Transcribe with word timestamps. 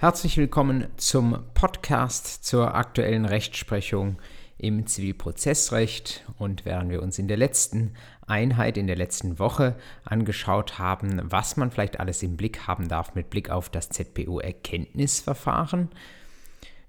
Herzlich 0.00 0.36
willkommen 0.36 0.86
zum 0.96 1.42
Podcast 1.54 2.44
zur 2.44 2.76
aktuellen 2.76 3.24
Rechtsprechung 3.24 4.20
im 4.56 4.86
Zivilprozessrecht. 4.86 6.24
Und 6.38 6.64
während 6.64 6.92
wir 6.92 7.02
uns 7.02 7.18
in 7.18 7.26
der 7.26 7.36
letzten 7.36 7.94
Einheit, 8.24 8.76
in 8.76 8.86
der 8.86 8.94
letzten 8.94 9.40
Woche 9.40 9.74
angeschaut 10.04 10.78
haben, 10.78 11.20
was 11.24 11.56
man 11.56 11.72
vielleicht 11.72 11.98
alles 11.98 12.22
im 12.22 12.36
Blick 12.36 12.68
haben 12.68 12.86
darf 12.86 13.16
mit 13.16 13.28
Blick 13.28 13.50
auf 13.50 13.70
das 13.70 13.88
ZPO-Erkenntnisverfahren, 13.88 15.88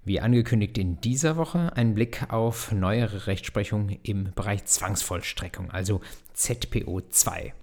wie 0.04 0.20
angekündigt 0.20 0.78
in 0.78 1.00
dieser 1.00 1.36
Woche 1.36 1.72
ein 1.74 1.96
Blick 1.96 2.32
auf 2.32 2.70
neuere 2.70 3.26
Rechtsprechung 3.26 3.98
im 4.04 4.30
Bereich 4.36 4.66
Zwangsvollstreckung, 4.66 5.72
also 5.72 6.00
ZPO 6.34 7.00
2. 7.00 7.54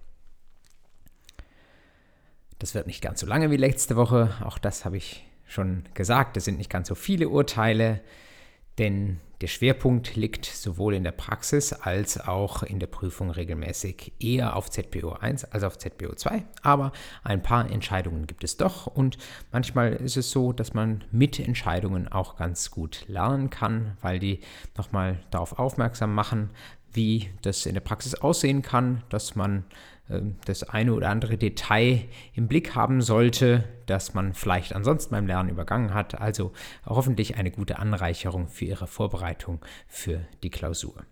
Das 2.60 2.76
wird 2.76 2.88
nicht 2.88 3.02
ganz 3.02 3.22
so 3.22 3.26
lange 3.26 3.50
wie 3.50 3.56
letzte 3.56 3.96
Woche, 3.96 4.36
auch 4.44 4.58
das 4.58 4.84
habe 4.84 4.98
ich 4.98 5.24
schon 5.48 5.84
gesagt, 5.94 6.38
es 6.38 6.46
sind 6.46 6.58
nicht 6.58 6.70
ganz 6.70 6.88
so 6.88 6.96
viele 6.96 7.30
Urteile, 7.30 8.02
denn 8.78 9.20
der 9.42 9.48
Schwerpunkt 9.48 10.16
liegt 10.16 10.46
sowohl 10.46 10.96
in 10.96 11.04
der 11.04 11.12
Praxis 11.12 11.72
als 11.72 12.20
auch 12.20 12.64
in 12.64 12.80
der 12.80 12.88
Prüfung 12.88 13.30
regelmäßig 13.30 14.14
eher 14.20 14.56
auf 14.56 14.72
ZPO 14.72 15.14
1 15.14 15.46
als 15.46 15.64
auf 15.64 15.78
ZPO 15.78 16.16
2. 16.16 16.44
Aber 16.64 16.92
ein 17.24 17.44
paar 17.44 17.70
Entscheidungen 17.70 18.26
gibt 18.26 18.44
es 18.44 18.58
doch 18.58 18.88
und 18.88 19.18
manchmal 19.52 19.94
ist 19.94 20.18
es 20.18 20.32
so, 20.32 20.54
dass 20.54 20.74
man 20.74 21.04
mit 21.12 21.40
Entscheidungen 21.40 22.08
auch 22.08 22.38
ganz 22.38 22.72
gut 22.72 23.06
lernen 23.08 23.52
kann, 23.52 23.96
weil 24.02 24.18
die 24.18 24.40
nochmal 24.76 25.20
darauf 25.30 25.60
aufmerksam 25.60 26.16
machen, 26.16 26.50
wie 26.94 27.30
das 27.44 27.68
in 27.68 27.76
der 27.76 27.82
Praxis 27.82 28.16
aussehen 28.16 28.64
kann, 28.64 29.04
dass 29.10 29.36
man 29.36 29.66
das 30.46 30.64
eine 30.64 30.94
oder 30.94 31.10
andere 31.10 31.38
Detail 31.38 32.06
im 32.34 32.48
Blick 32.48 32.76
haben 32.76 33.02
sollte, 33.02 33.66
das 33.86 34.14
man 34.14 34.34
vielleicht 34.34 34.74
ansonsten 34.74 35.12
beim 35.12 35.28
Lernen 35.28 35.50
übergangen 35.50 35.94
hat. 35.94 36.20
Also 36.20 36.54
hoffentlich 36.86 37.36
eine 37.36 37.52
gute 37.52 37.80
Anreicherung 37.80 38.48
für 38.48 38.66
Ihre 38.66 38.88
Vorbereitung 38.88 39.60
für 39.88 40.26
die 40.44 40.50
Klausur. 40.50 41.06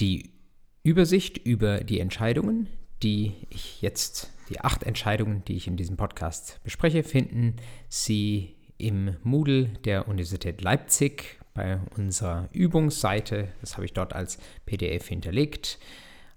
Die 0.00 0.32
Übersicht 0.82 1.38
über 1.38 1.80
die 1.80 1.98
Entscheidungen, 1.98 2.68
die 3.02 3.34
ich 3.50 3.82
jetzt, 3.82 4.30
die 4.48 4.60
acht 4.60 4.84
Entscheidungen, 4.84 5.44
die 5.46 5.56
ich 5.56 5.66
in 5.66 5.76
diesem 5.76 5.96
Podcast 5.96 6.60
bespreche, 6.62 7.02
finden 7.02 7.56
Sie 7.88 8.54
im 8.76 9.16
Moodle 9.22 9.70
der 9.84 10.08
Universität 10.08 10.60
Leipzig 10.62 11.40
bei 11.58 11.80
unserer 11.96 12.48
Übungsseite. 12.52 13.48
Das 13.60 13.74
habe 13.74 13.84
ich 13.84 13.92
dort 13.92 14.12
als 14.12 14.38
PDF 14.64 15.08
hinterlegt. 15.08 15.80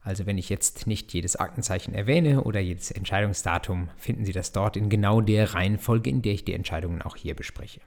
Also 0.02 0.25
wenn 0.25 0.39
ich 0.39 0.50
jetzt 0.50 0.88
nicht 0.88 1.14
jedes 1.14 1.36
Aktenzeichen 1.36 1.94
erwähne 1.94 2.44
oder 2.44 2.59
jedes 2.59 2.89
Entscheidungsdatum, 2.89 3.89
finden 3.97 4.25
Sie 4.25 4.31
das 4.31 4.52
dort 4.52 4.75
in 4.75 4.89
genau 4.89 5.22
der 5.22 5.53
Reihenfolge, 5.53 6.09
in 6.09 6.23
der 6.23 6.33
ich 6.33 6.44
die 6.44 6.55
Entscheidungen 6.55 7.03
auch 7.03 7.16
hier 7.16 7.36
bespreche. 7.36 7.81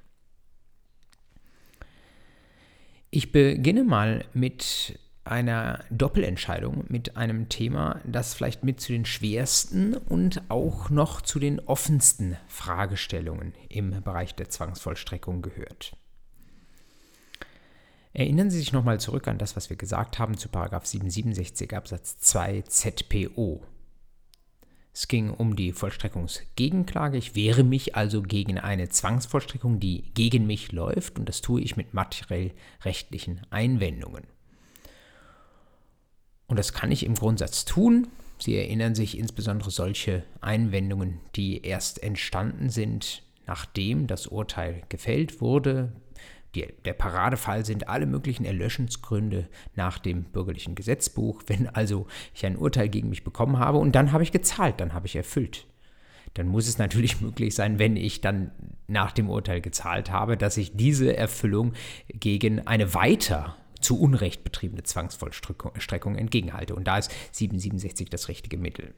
Ich 3.11 3.33
beginne 3.33 3.83
mal 3.83 4.25
mit 4.33 5.01
einer 5.25 5.85
Doppelentscheidung, 5.91 6.85
mit 6.89 7.17
einem 7.17 7.49
Thema, 7.49 8.01
das 8.05 8.35
vielleicht 8.35 8.63
mit 8.63 8.81
zu 8.81 8.93
den 8.93 9.07
schwersten 9.07 9.97
und 9.97 10.43
auch 10.51 10.89
noch 10.89 11.21
zu 11.21 11.41
den 11.41 11.59
offensten 11.59 12.37
Fragestellungen 12.47 13.55
im 13.69 14.03
Bereich 14.05 14.37
der 14.37 14.51
Zwangsvollstreckung 14.51 15.43
gehört. 15.43 15.97
Erinnern 18.17 18.49
Sie 18.49 18.61
sich 18.61 18.73
nochmal 18.73 19.01
zurück 19.01 19.27
an 19.27 19.39
das, 19.39 19.57
was 19.57 19.71
wir 19.71 19.77
gesagt 19.77 20.21
haben 20.21 20.37
zu 20.37 20.49
767 20.49 21.75
Absatz 21.75 22.17
2 22.19 22.63
ZPO. 22.63 23.61
Es 24.93 25.09
ging 25.09 25.31
um 25.31 25.57
die 25.57 25.73
Vollstreckungsgegenklage. 25.73 27.19
Ich 27.19 27.35
wehre 27.35 27.65
mich 27.65 27.97
also 27.97 28.23
gegen 28.23 28.59
eine 28.61 28.89
Zwangsvollstreckung, 28.89 29.81
die 29.81 30.13
gegen 30.15 30.47
mich 30.47 30.71
läuft, 30.71 31.19
und 31.19 31.29
das 31.29 31.41
tue 31.41 31.61
ich 31.61 31.77
mit 31.77 31.93
materiell 31.93 32.53
rechtlichen 32.85 33.41
Einwendungen. 33.51 34.23
Und 36.47 36.57
das 36.57 36.73
kann 36.73 36.93
ich 36.93 37.05
im 37.05 37.17
Grundsatz 37.17 37.65
tun. 37.65 38.07
Sie 38.39 38.57
erinnern 38.57 38.95
sich 38.95 39.19
insbesondere 39.19 39.73
solche 39.73 40.23
Einwendungen, 40.41 41.19
die 41.35 41.63
erst 41.67 42.01
entstanden 42.01 42.71
sind, 42.71 43.25
nachdem 43.49 44.07
das 44.07 44.29
Urteil 44.29 44.85
gefällt 44.89 45.41
wurde, 45.41 45.93
die, 46.55 46.67
der 46.85 46.93
Paradefall 46.93 47.65
sind 47.65 47.89
alle 47.89 48.07
möglichen 48.07 48.45
Erlöschensgründe 48.45 49.49
nach 49.75 49.99
dem 49.99 50.25
bürgerlichen 50.25 50.75
Gesetzbuch. 50.75 51.43
Wenn 51.47 51.69
also 51.69 52.07
ich 52.35 52.47
ein 52.47 52.57
Urteil 52.57 52.89
gegen 52.89 53.11
mich 53.11 53.25
bekommen 53.25 53.59
habe 53.59 53.79
und 53.79 53.95
dann 53.95 54.13
habe 54.13 54.23
ich 54.23 54.33
gezahlt, 54.33 54.81
dann 54.81 54.93
habe 54.93 55.07
ich 55.07 55.17
erfüllt. 55.17 55.67
Dann 56.35 56.49
muss 56.49 56.69
es 56.69 56.79
natürlich 56.79 57.21
möglich 57.21 57.55
sein, 57.55 57.79
wenn 57.79 57.97
ich 57.97 58.21
dann 58.21 58.51
nach 58.87 59.13
dem 59.13 59.31
Urteil 59.31 59.61
gezahlt 59.61 60.11
habe, 60.11 60.37
dass 60.37 60.57
ich 60.57 60.77
diese 60.77 61.17
Erfüllung 61.17 61.73
gegen 62.09 62.67
eine 62.67 62.93
weiter 62.95 63.57
zu 63.81 64.01
Unrecht 64.01 64.45
betriebene 64.45 64.83
Zwangsvollstreckung 64.83 66.17
entgegenhalte. 66.17 66.75
Und 66.75 66.85
da 66.85 66.99
ist 66.99 67.13
767 67.33 68.09
das 68.11 68.29
richtige 68.29 68.59
Mittel. 68.59 68.95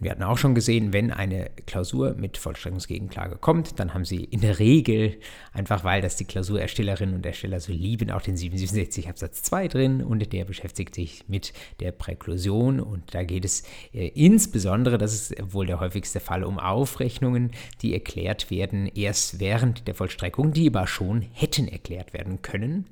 Wir 0.00 0.10
hatten 0.10 0.22
auch 0.22 0.38
schon 0.38 0.54
gesehen, 0.54 0.92
wenn 0.92 1.10
eine 1.10 1.50
Klausur 1.66 2.14
mit 2.14 2.36
Vollstreckungsgegenklage 2.36 3.36
kommt, 3.36 3.78
dann 3.78 3.94
haben 3.94 4.04
Sie 4.04 4.24
in 4.24 4.40
der 4.40 4.58
Regel, 4.58 5.18
einfach 5.52 5.84
weil 5.84 6.02
das 6.02 6.16
die 6.16 6.24
Klausurerstellerinnen 6.24 7.14
und 7.14 7.26
Ersteller 7.26 7.60
so 7.60 7.72
lieben, 7.72 8.10
auch 8.10 8.22
den 8.22 8.36
767 8.36 9.08
Absatz 9.08 9.42
2 9.42 9.68
drin 9.68 10.02
und 10.02 10.32
der 10.32 10.44
beschäftigt 10.44 10.94
sich 10.94 11.28
mit 11.28 11.52
der 11.80 11.92
Präklusion 11.92 12.80
und 12.80 13.14
da 13.14 13.22
geht 13.22 13.44
es 13.44 13.62
äh, 13.92 14.08
insbesondere, 14.08 14.98
das 14.98 15.14
ist 15.14 15.52
wohl 15.52 15.66
der 15.66 15.80
häufigste 15.80 16.20
Fall, 16.20 16.44
um 16.44 16.58
Aufrechnungen, 16.58 17.52
die 17.80 17.92
erklärt 17.92 18.50
werden 18.50 18.86
erst 18.86 19.40
während 19.40 19.86
der 19.86 19.94
Vollstreckung, 19.94 20.52
die 20.52 20.68
aber 20.68 20.86
schon 20.86 21.22
hätten 21.32 21.68
erklärt 21.68 22.12
werden 22.12 22.42
können 22.42 22.86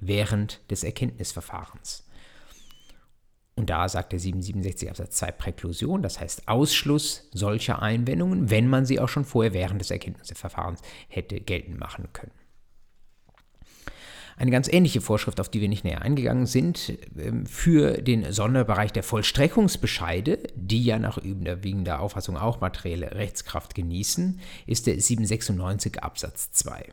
während 0.00 0.60
des 0.70 0.84
Erkenntnisverfahrens. 0.84 2.04
Und 3.54 3.68
da 3.68 3.88
sagt 3.88 4.12
der 4.12 4.18
767 4.18 4.88
Absatz 4.88 5.16
2 5.16 5.32
Präklusion, 5.32 6.02
das 6.02 6.18
heißt 6.20 6.48
Ausschluss 6.48 7.28
solcher 7.32 7.82
Einwendungen, 7.82 8.50
wenn 8.50 8.68
man 8.68 8.86
sie 8.86 8.98
auch 8.98 9.08
schon 9.08 9.26
vorher 9.26 9.52
während 9.52 9.80
des 9.80 9.90
Erkenntnisverfahrens 9.90 10.80
hätte 11.08 11.38
geltend 11.40 11.78
machen 11.78 12.08
können. 12.12 12.32
Eine 14.36 14.50
ganz 14.50 14.68
ähnliche 14.68 15.02
Vorschrift, 15.02 15.40
auf 15.40 15.50
die 15.50 15.60
wir 15.60 15.68
nicht 15.68 15.84
näher 15.84 16.00
eingegangen 16.00 16.46
sind, 16.46 16.98
ähm, 17.18 17.44
für 17.44 18.00
den 18.00 18.32
Sonderbereich 18.32 18.90
der 18.90 19.02
Vollstreckungsbescheide, 19.02 20.38
die 20.54 20.82
ja 20.82 20.98
nach 20.98 21.18
überwiegender 21.18 22.00
Auffassung 22.00 22.38
auch 22.38 22.60
materielle 22.60 23.12
Rechtskraft 23.12 23.74
genießen, 23.74 24.40
ist 24.66 24.86
der 24.86 24.98
796 24.98 26.02
Absatz 26.02 26.52
2. 26.52 26.92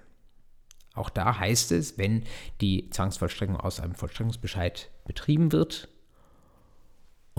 Auch 0.94 1.10
da 1.10 1.40
heißt 1.40 1.72
es, 1.72 1.98
wenn 1.98 2.24
die 2.60 2.90
Zwangsvollstreckung 2.90 3.56
aus 3.56 3.80
einem 3.80 3.96
Vollstreckungsbescheid 3.96 4.90
betrieben 5.06 5.54
wird, 5.54 5.88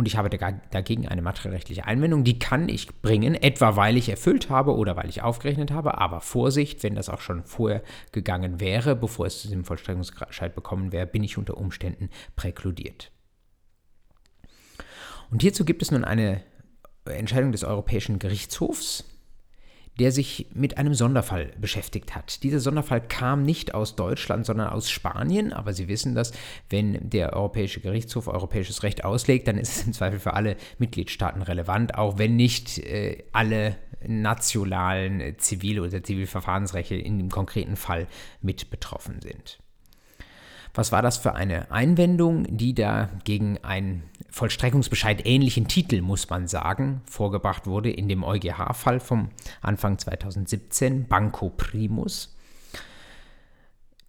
und 0.00 0.06
ich 0.06 0.16
habe 0.16 0.31
dagegen 0.31 1.06
eine 1.06 1.21
materiellrechtliche 1.21 1.84
Einwendung, 1.84 2.25
die 2.25 2.38
kann 2.38 2.71
ich 2.71 2.88
bringen, 3.03 3.34
etwa 3.34 3.77
weil 3.77 3.99
ich 3.99 4.09
erfüllt 4.09 4.49
habe 4.49 4.75
oder 4.75 4.97
weil 4.97 5.11
ich 5.11 5.21
aufgerechnet 5.21 5.72
habe, 5.72 5.99
aber 5.99 6.22
Vorsicht, 6.22 6.83
wenn 6.83 6.94
das 6.94 7.11
auch 7.11 7.21
schon 7.21 7.44
vorher 7.44 7.83
gegangen 8.10 8.60
wäre, 8.60 8.97
bevor 8.97 9.27
es 9.27 9.43
zu 9.43 9.49
diesem 9.49 9.66
Vollstreckungsscheid 9.66 10.55
bekommen 10.55 10.91
wäre, 10.91 11.06
bin 11.06 11.22
ich 11.22 11.37
unter 11.37 11.59
Umständen 11.59 12.09
präkludiert. 12.34 13.12
Und 15.31 15.43
hierzu 15.43 15.66
gibt 15.66 15.83
es 15.83 15.91
nun 15.91 16.05
eine 16.05 16.43
Entscheidung 17.05 17.53
des 17.53 17.62
Europäischen 17.62 18.19
Gerichtshofs, 18.19 19.05
der 19.99 20.12
sich 20.12 20.47
mit 20.55 20.78
einem 20.78 20.95
Sonderfall 20.95 21.53
beschäftigt 21.61 22.15
hat. 22.15 22.43
Dieser 22.43 22.61
Sonderfall 22.61 23.01
kam 23.01 23.43
nicht 23.43 23.75
aus 23.75 23.97
Deutschland, 23.97 24.47
sondern 24.47 24.69
aus 24.69 24.91
Spanien, 24.91 25.53
aber 25.53 25.73
Sie 25.73 25.89
wissen 25.89 26.15
das, 26.15 26.33
wenn 26.71 27.11
der 27.11 27.34
Europäische 27.34 27.81
Gerichtshof 27.81 28.28
europäisches 28.28 28.83
Recht 28.83 29.05
auslegt, 29.05 29.49
dann 29.49 29.59
ist 29.59 29.77
es 29.77 29.87
im 29.87 29.93
Zweifel 29.93 30.19
für 30.19 30.34
alle 30.34 30.56
Mitgliedstaaten 30.78 31.42
relevant, 31.42 31.97
auch 31.97 32.19
wenn 32.19 32.37
nicht 32.37 32.78
äh, 32.78 33.25
alle 33.33 33.77
nationalen 34.07 35.39
Zivil- 35.39 35.81
oder 35.81 36.03
Zivilverfahrensrechte 36.03 36.95
in 36.95 37.19
dem 37.19 37.28
konkreten 37.28 37.77
Fall 37.77 38.07
mit 38.41 38.71
betroffen 38.71 39.21
sind. 39.21 39.59
Was 40.75 40.93
war 40.93 41.03
das 41.03 41.19
für 41.19 41.34
eine 41.34 41.71
Einwendung, 41.71 42.57
die 42.57 42.75
da 42.75 43.09
gegen 43.25 43.59
einen 43.65 44.05
Vollstreckungsbescheid 44.31 45.27
ähnlichen 45.27 45.67
Titel, 45.67 46.01
muss 46.01 46.31
man 46.31 46.47
sagen, 46.47 47.03
vorgebracht 47.07 47.67
wurde 47.67 47.91
in 47.91 48.09
dem 48.09 48.22
EuGH-Fall 48.22 49.01
vom 49.01 49.31
Anfang 49.61 49.99
2017, 49.99 51.09
Banco 51.09 51.51
Primus? 51.51 52.37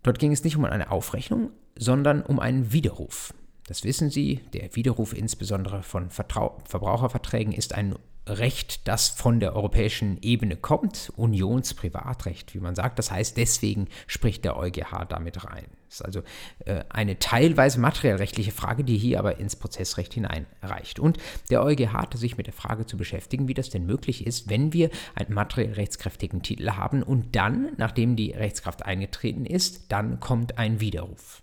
Dort 0.03 0.19
ging 0.19 0.31
es 0.31 0.43
nicht 0.43 0.55
um 0.55 0.65
eine 0.65 0.91
Aufrechnung, 0.91 1.51
sondern 1.77 2.21
um 2.21 2.39
einen 2.39 2.71
Widerruf. 2.71 3.33
Das 3.67 3.83
wissen 3.83 4.09
Sie, 4.09 4.41
der 4.53 4.75
Widerruf 4.75 5.13
insbesondere 5.13 5.83
von 5.83 6.09
Vertrau 6.09 6.57
Verbraucherverträgen 6.65 7.53
ist 7.53 7.73
ein 7.73 7.95
Recht, 8.27 8.87
das 8.87 9.09
von 9.09 9.39
der 9.39 9.55
europäischen 9.55 10.21
Ebene 10.21 10.55
kommt, 10.55 11.11
Unionsprivatrecht, 11.15 12.53
wie 12.53 12.59
man 12.59 12.75
sagt. 12.75 12.99
Das 12.99 13.11
heißt, 13.11 13.35
deswegen 13.35 13.87
spricht 14.05 14.45
der 14.45 14.57
EuGH 14.57 15.05
damit 15.09 15.43
rein. 15.43 15.65
Das 15.87 15.99
ist 15.99 16.05
also 16.05 16.21
äh, 16.65 16.83
eine 16.89 17.17
teilweise 17.17 17.79
materiellrechtliche 17.79 18.51
Frage, 18.51 18.83
die 18.83 18.97
hier 18.97 19.19
aber 19.19 19.39
ins 19.39 19.55
Prozessrecht 19.55 20.13
hineinreicht. 20.13 20.99
Und 20.99 21.17
der 21.49 21.63
EuGH 21.63 21.93
hatte 21.93 22.17
sich 22.17 22.37
mit 22.37 22.45
der 22.45 22.53
Frage 22.53 22.85
zu 22.85 22.95
beschäftigen, 22.95 23.47
wie 23.47 23.55
das 23.55 23.69
denn 23.71 23.87
möglich 23.87 24.25
ist, 24.25 24.49
wenn 24.49 24.71
wir 24.71 24.91
einen 25.15 25.33
materiell 25.33 25.73
rechtskräftigen 25.73 26.43
Titel 26.43 26.71
haben 26.71 27.01
und 27.01 27.35
dann, 27.35 27.73
nachdem 27.77 28.15
die 28.15 28.31
Rechtskraft 28.31 28.85
eingetreten 28.85 29.45
ist, 29.45 29.91
dann 29.91 30.19
kommt 30.19 30.59
ein 30.59 30.79
Widerruf. 30.79 31.41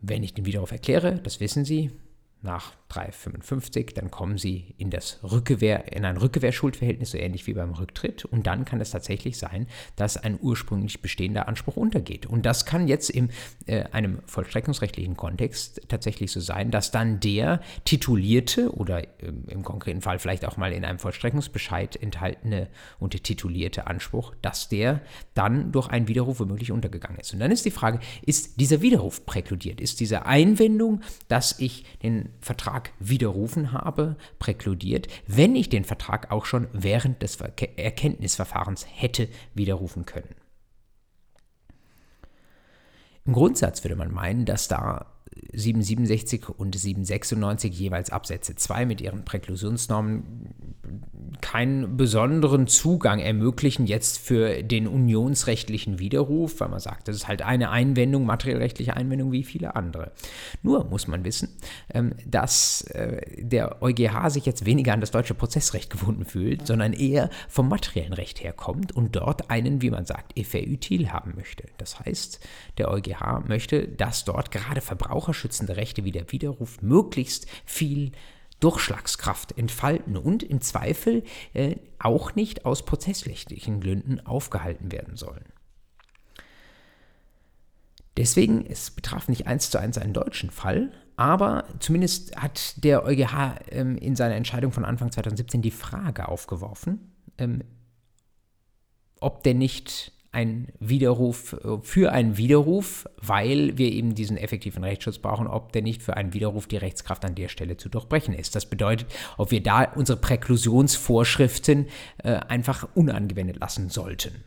Wenn 0.00 0.22
ich 0.22 0.32
den 0.32 0.46
Widerruf 0.46 0.70
erkläre, 0.70 1.16
das 1.16 1.40
wissen 1.40 1.64
Sie, 1.64 1.90
nach 2.42 2.72
355, 2.88 3.94
dann 3.94 4.10
kommen 4.10 4.38
sie 4.38 4.74
in 4.78 4.90
das 4.90 5.18
Rückgewehr, 5.22 5.92
in 5.92 6.04
ein 6.04 6.16
Rückgewehrschuldverhältnis, 6.16 7.10
so 7.10 7.18
ähnlich 7.18 7.46
wie 7.46 7.54
beim 7.54 7.72
Rücktritt. 7.72 8.24
Und 8.24 8.46
dann 8.46 8.64
kann 8.64 8.80
es 8.80 8.90
tatsächlich 8.90 9.38
sein, 9.38 9.66
dass 9.96 10.16
ein 10.16 10.38
ursprünglich 10.40 11.02
bestehender 11.02 11.48
Anspruch 11.48 11.76
untergeht. 11.76 12.26
Und 12.26 12.46
das 12.46 12.64
kann 12.64 12.86
jetzt 12.86 13.10
in 13.10 13.30
äh, 13.66 13.84
einem 13.92 14.20
vollstreckungsrechtlichen 14.26 15.16
Kontext 15.16 15.82
tatsächlich 15.88 16.30
so 16.30 16.40
sein, 16.40 16.70
dass 16.70 16.90
dann 16.90 17.20
der 17.20 17.60
titulierte 17.84 18.72
oder 18.72 19.02
äh, 19.02 19.32
im 19.48 19.62
konkreten 19.62 20.00
Fall 20.00 20.18
vielleicht 20.18 20.44
auch 20.44 20.56
mal 20.56 20.72
in 20.72 20.84
einem 20.84 20.98
Vollstreckungsbescheid 20.98 21.96
enthaltene 21.96 22.68
und 22.98 23.22
titulierte 23.24 23.86
Anspruch, 23.86 24.34
dass 24.42 24.68
der 24.68 25.00
dann 25.34 25.72
durch 25.72 25.88
einen 25.88 26.08
Widerruf 26.08 26.40
womöglich 26.40 26.70
untergegangen 26.70 27.18
ist. 27.18 27.32
Und 27.32 27.40
dann 27.40 27.50
ist 27.50 27.64
die 27.64 27.70
Frage, 27.70 27.98
ist 28.24 28.60
dieser 28.60 28.80
Widerruf 28.80 29.26
präkludiert? 29.26 29.80
Ist 29.80 30.00
diese 30.00 30.26
Einwendung, 30.26 31.00
dass 31.28 31.58
ich 31.58 31.84
den 32.02 32.30
Vertrag 32.40 32.75
widerrufen 32.98 33.72
habe, 33.72 34.16
präkludiert, 34.38 35.08
wenn 35.26 35.56
ich 35.56 35.68
den 35.68 35.84
Vertrag 35.84 36.30
auch 36.30 36.44
schon 36.44 36.68
während 36.72 37.22
des 37.22 37.38
Erkenntnisverfahrens 37.40 38.86
hätte 38.88 39.28
widerrufen 39.54 40.06
können. 40.06 40.34
Im 43.24 43.32
Grundsatz 43.32 43.82
würde 43.82 43.96
man 43.96 44.12
meinen, 44.12 44.44
dass 44.44 44.68
da 44.68 45.06
767 45.52 46.48
und 46.48 46.74
796 46.74 47.78
jeweils 47.78 48.10
Absätze 48.10 48.54
2 48.54 48.86
mit 48.86 49.00
ihren 49.00 49.24
Präklusionsnormen 49.24 50.65
keinen 51.40 51.96
besonderen 51.96 52.66
Zugang 52.66 53.18
ermöglichen 53.18 53.86
jetzt 53.86 54.18
für 54.18 54.62
den 54.62 54.86
unionsrechtlichen 54.86 55.98
Widerruf, 55.98 56.60
weil 56.60 56.68
man 56.68 56.80
sagt, 56.80 57.08
das 57.08 57.16
ist 57.16 57.28
halt 57.28 57.42
eine 57.42 57.70
Einwendung, 57.70 58.26
materiellrechtliche 58.26 58.94
Einwendung 58.94 59.32
wie 59.32 59.44
viele 59.44 59.76
andere. 59.76 60.12
Nur 60.62 60.84
muss 60.84 61.06
man 61.06 61.24
wissen, 61.24 61.48
ähm, 61.92 62.14
dass 62.26 62.82
äh, 62.92 63.20
der 63.36 63.82
EuGH 63.82 64.30
sich 64.30 64.46
jetzt 64.46 64.66
weniger 64.66 64.92
an 64.92 65.00
das 65.00 65.10
deutsche 65.10 65.34
Prozessrecht 65.34 65.90
gebunden 65.90 66.24
fühlt, 66.24 66.66
sondern 66.66 66.92
eher 66.92 67.30
vom 67.48 67.68
materiellen 67.68 68.12
Recht 68.12 68.42
herkommt 68.42 68.92
und 68.92 69.16
dort 69.16 69.50
einen, 69.50 69.82
wie 69.82 69.90
man 69.90 70.06
sagt, 70.06 70.38
Effet 70.38 70.68
util 70.68 71.10
haben 71.12 71.34
möchte. 71.36 71.64
Das 71.78 72.00
heißt, 72.00 72.40
der 72.78 72.90
EuGH 72.90 73.46
möchte, 73.46 73.88
dass 73.88 74.24
dort 74.24 74.50
gerade 74.50 74.80
verbraucherschützende 74.80 75.76
Rechte 75.76 76.04
wie 76.04 76.12
der 76.12 76.30
Widerruf 76.32 76.82
möglichst 76.82 77.46
viel 77.64 78.12
Durchschlagskraft 78.60 79.56
entfalten 79.58 80.16
und 80.16 80.42
im 80.42 80.60
Zweifel 80.60 81.24
äh, 81.52 81.76
auch 81.98 82.34
nicht 82.34 82.64
aus 82.64 82.84
prozessrechtlichen 82.84 83.80
Gründen 83.80 84.20
aufgehalten 84.20 84.92
werden 84.92 85.16
sollen. 85.16 85.44
Deswegen, 88.16 88.64
es 88.64 88.90
betraf 88.90 89.28
nicht 89.28 89.46
eins 89.46 89.70
zu 89.70 89.78
eins 89.78 89.98
einen 89.98 90.14
deutschen 90.14 90.50
Fall, 90.50 90.90
aber 91.16 91.64
zumindest 91.80 92.36
hat 92.36 92.82
der 92.82 93.04
EuGH 93.04 93.60
ähm, 93.70 93.96
in 93.98 94.16
seiner 94.16 94.36
Entscheidung 94.36 94.72
von 94.72 94.84
Anfang 94.84 95.12
2017 95.12 95.60
die 95.60 95.70
Frage 95.70 96.28
aufgeworfen, 96.28 97.12
ähm, 97.36 97.62
ob 99.20 99.42
denn 99.42 99.58
nicht 99.58 100.12
ein 100.36 100.68
Widerruf 100.80 101.56
für 101.80 102.12
einen 102.12 102.36
Widerruf, 102.36 103.08
weil 103.16 103.78
wir 103.78 103.90
eben 103.90 104.14
diesen 104.14 104.36
effektiven 104.36 104.84
Rechtsschutz 104.84 105.18
brauchen, 105.18 105.46
ob 105.46 105.72
der 105.72 105.80
nicht 105.80 106.02
für 106.02 106.14
einen 106.14 106.34
Widerruf 106.34 106.66
die 106.66 106.76
Rechtskraft 106.76 107.24
an 107.24 107.34
der 107.34 107.48
Stelle 107.48 107.78
zu 107.78 107.88
durchbrechen 107.88 108.34
ist. 108.34 108.54
Das 108.54 108.66
bedeutet, 108.66 109.10
ob 109.38 109.50
wir 109.50 109.62
da 109.62 109.84
unsere 109.94 110.18
Präklusionsvorschriften 110.20 111.86
äh, 112.18 112.34
einfach 112.34 112.86
unangewendet 112.94 113.58
lassen 113.58 113.88
sollten. 113.88 114.44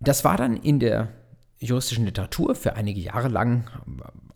Das 0.00 0.24
war 0.24 0.38
dann 0.38 0.56
in 0.56 0.80
der 0.80 1.08
juristischen 1.58 2.06
Literatur 2.06 2.54
für 2.54 2.74
einige 2.74 3.00
Jahre 3.00 3.28
lang 3.28 3.70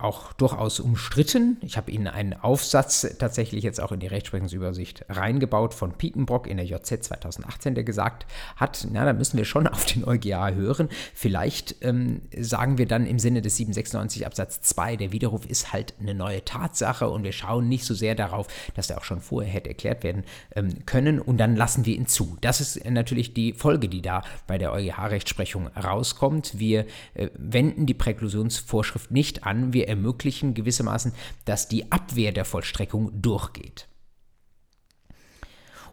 auch 0.03 0.33
durchaus 0.33 0.79
umstritten. 0.79 1.57
Ich 1.61 1.77
habe 1.77 1.91
Ihnen 1.91 2.07
einen 2.07 2.33
Aufsatz 2.33 3.07
tatsächlich 3.19 3.63
jetzt 3.63 3.79
auch 3.79 3.91
in 3.91 3.99
die 3.99 4.07
Rechtsprechungsübersicht 4.07 5.05
reingebaut 5.09 5.73
von 5.73 5.93
Piepenbrock 5.93 6.47
in 6.47 6.57
der 6.57 6.65
JZ 6.65 7.03
2018, 7.03 7.75
der 7.75 7.83
gesagt 7.83 8.25
hat, 8.55 8.87
na, 8.91 9.05
da 9.05 9.13
müssen 9.13 9.37
wir 9.37 9.45
schon 9.45 9.67
auf 9.67 9.85
den 9.85 10.03
EuGH 10.03 10.55
hören. 10.55 10.89
Vielleicht 11.13 11.75
ähm, 11.81 12.21
sagen 12.37 12.77
wir 12.77 12.87
dann 12.87 13.05
im 13.05 13.19
Sinne 13.19 13.41
des 13.41 13.57
796 13.57 14.25
Absatz 14.25 14.61
2, 14.61 14.95
der 14.97 15.11
Widerruf 15.11 15.45
ist 15.45 15.73
halt 15.73 15.93
eine 15.99 16.13
neue 16.13 16.43
Tatsache 16.43 17.09
und 17.09 17.23
wir 17.23 17.31
schauen 17.31 17.69
nicht 17.69 17.85
so 17.85 17.93
sehr 17.93 18.15
darauf, 18.15 18.47
dass 18.75 18.87
der 18.87 18.97
auch 18.97 19.03
schon 19.03 19.21
vorher 19.21 19.51
hätte 19.51 19.69
erklärt 19.69 20.03
werden 20.03 20.23
ähm, 20.55 20.85
können 20.85 21.19
und 21.19 21.37
dann 21.37 21.55
lassen 21.55 21.85
wir 21.85 21.95
ihn 21.95 22.07
zu. 22.07 22.37
Das 22.41 22.61
ist 22.61 22.89
natürlich 22.89 23.33
die 23.33 23.53
Folge, 23.53 23.87
die 23.87 24.01
da 24.01 24.23
bei 24.47 24.57
der 24.57 24.71
EuGH-Rechtsprechung 24.73 25.67
rauskommt. 25.67 26.57
Wir 26.57 26.85
äh, 27.13 27.29
wenden 27.37 27.85
die 27.85 27.93
Präklusionsvorschrift 27.93 29.11
nicht 29.11 29.43
an, 29.45 29.73
wir 29.73 29.87
ermöglichen 29.91 30.55
gewissermaßen, 30.55 31.13
dass 31.45 31.67
die 31.67 31.91
Abwehr 31.91 32.31
der 32.31 32.45
Vollstreckung 32.45 33.21
durchgeht. 33.21 33.87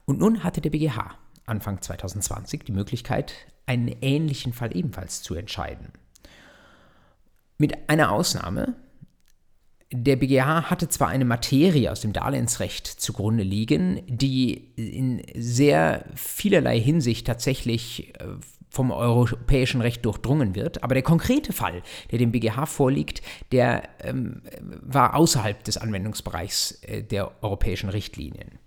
Und 0.06 0.20
nun 0.20 0.42
hatte 0.42 0.62
der 0.62 0.70
BGH 0.70 1.18
Anfang 1.48 1.80
2020 1.80 2.64
die 2.64 2.72
Möglichkeit, 2.72 3.34
einen 3.66 3.88
ähnlichen 4.00 4.52
Fall 4.52 4.76
ebenfalls 4.76 5.22
zu 5.22 5.34
entscheiden. 5.34 5.92
Mit 7.58 7.90
einer 7.90 8.12
Ausnahme, 8.12 8.76
der 9.90 10.16
BGH 10.16 10.70
hatte 10.70 10.88
zwar 10.88 11.08
eine 11.08 11.24
Materie 11.24 11.90
aus 11.90 12.00
dem 12.00 12.12
Darlehensrecht 12.12 12.86
zugrunde 12.86 13.42
liegen, 13.42 14.02
die 14.06 14.52
in 14.76 15.22
sehr 15.34 16.04
vielerlei 16.14 16.78
Hinsicht 16.78 17.26
tatsächlich 17.26 18.14
äh, 18.20 18.26
vom 18.78 18.92
europäischen 18.92 19.80
Recht 19.80 20.04
durchdrungen 20.04 20.54
wird. 20.54 20.84
Aber 20.84 20.94
der 20.94 21.02
konkrete 21.02 21.52
Fall, 21.52 21.82
der 22.12 22.20
dem 22.20 22.30
BGH 22.30 22.66
vorliegt, 22.66 23.22
der 23.50 23.88
ähm, 23.98 24.42
war 24.82 25.16
außerhalb 25.16 25.64
des 25.64 25.78
Anwendungsbereichs 25.78 26.80
äh, 26.82 27.02
der 27.02 27.32
europäischen 27.42 27.88
Richtlinien. 27.88 28.60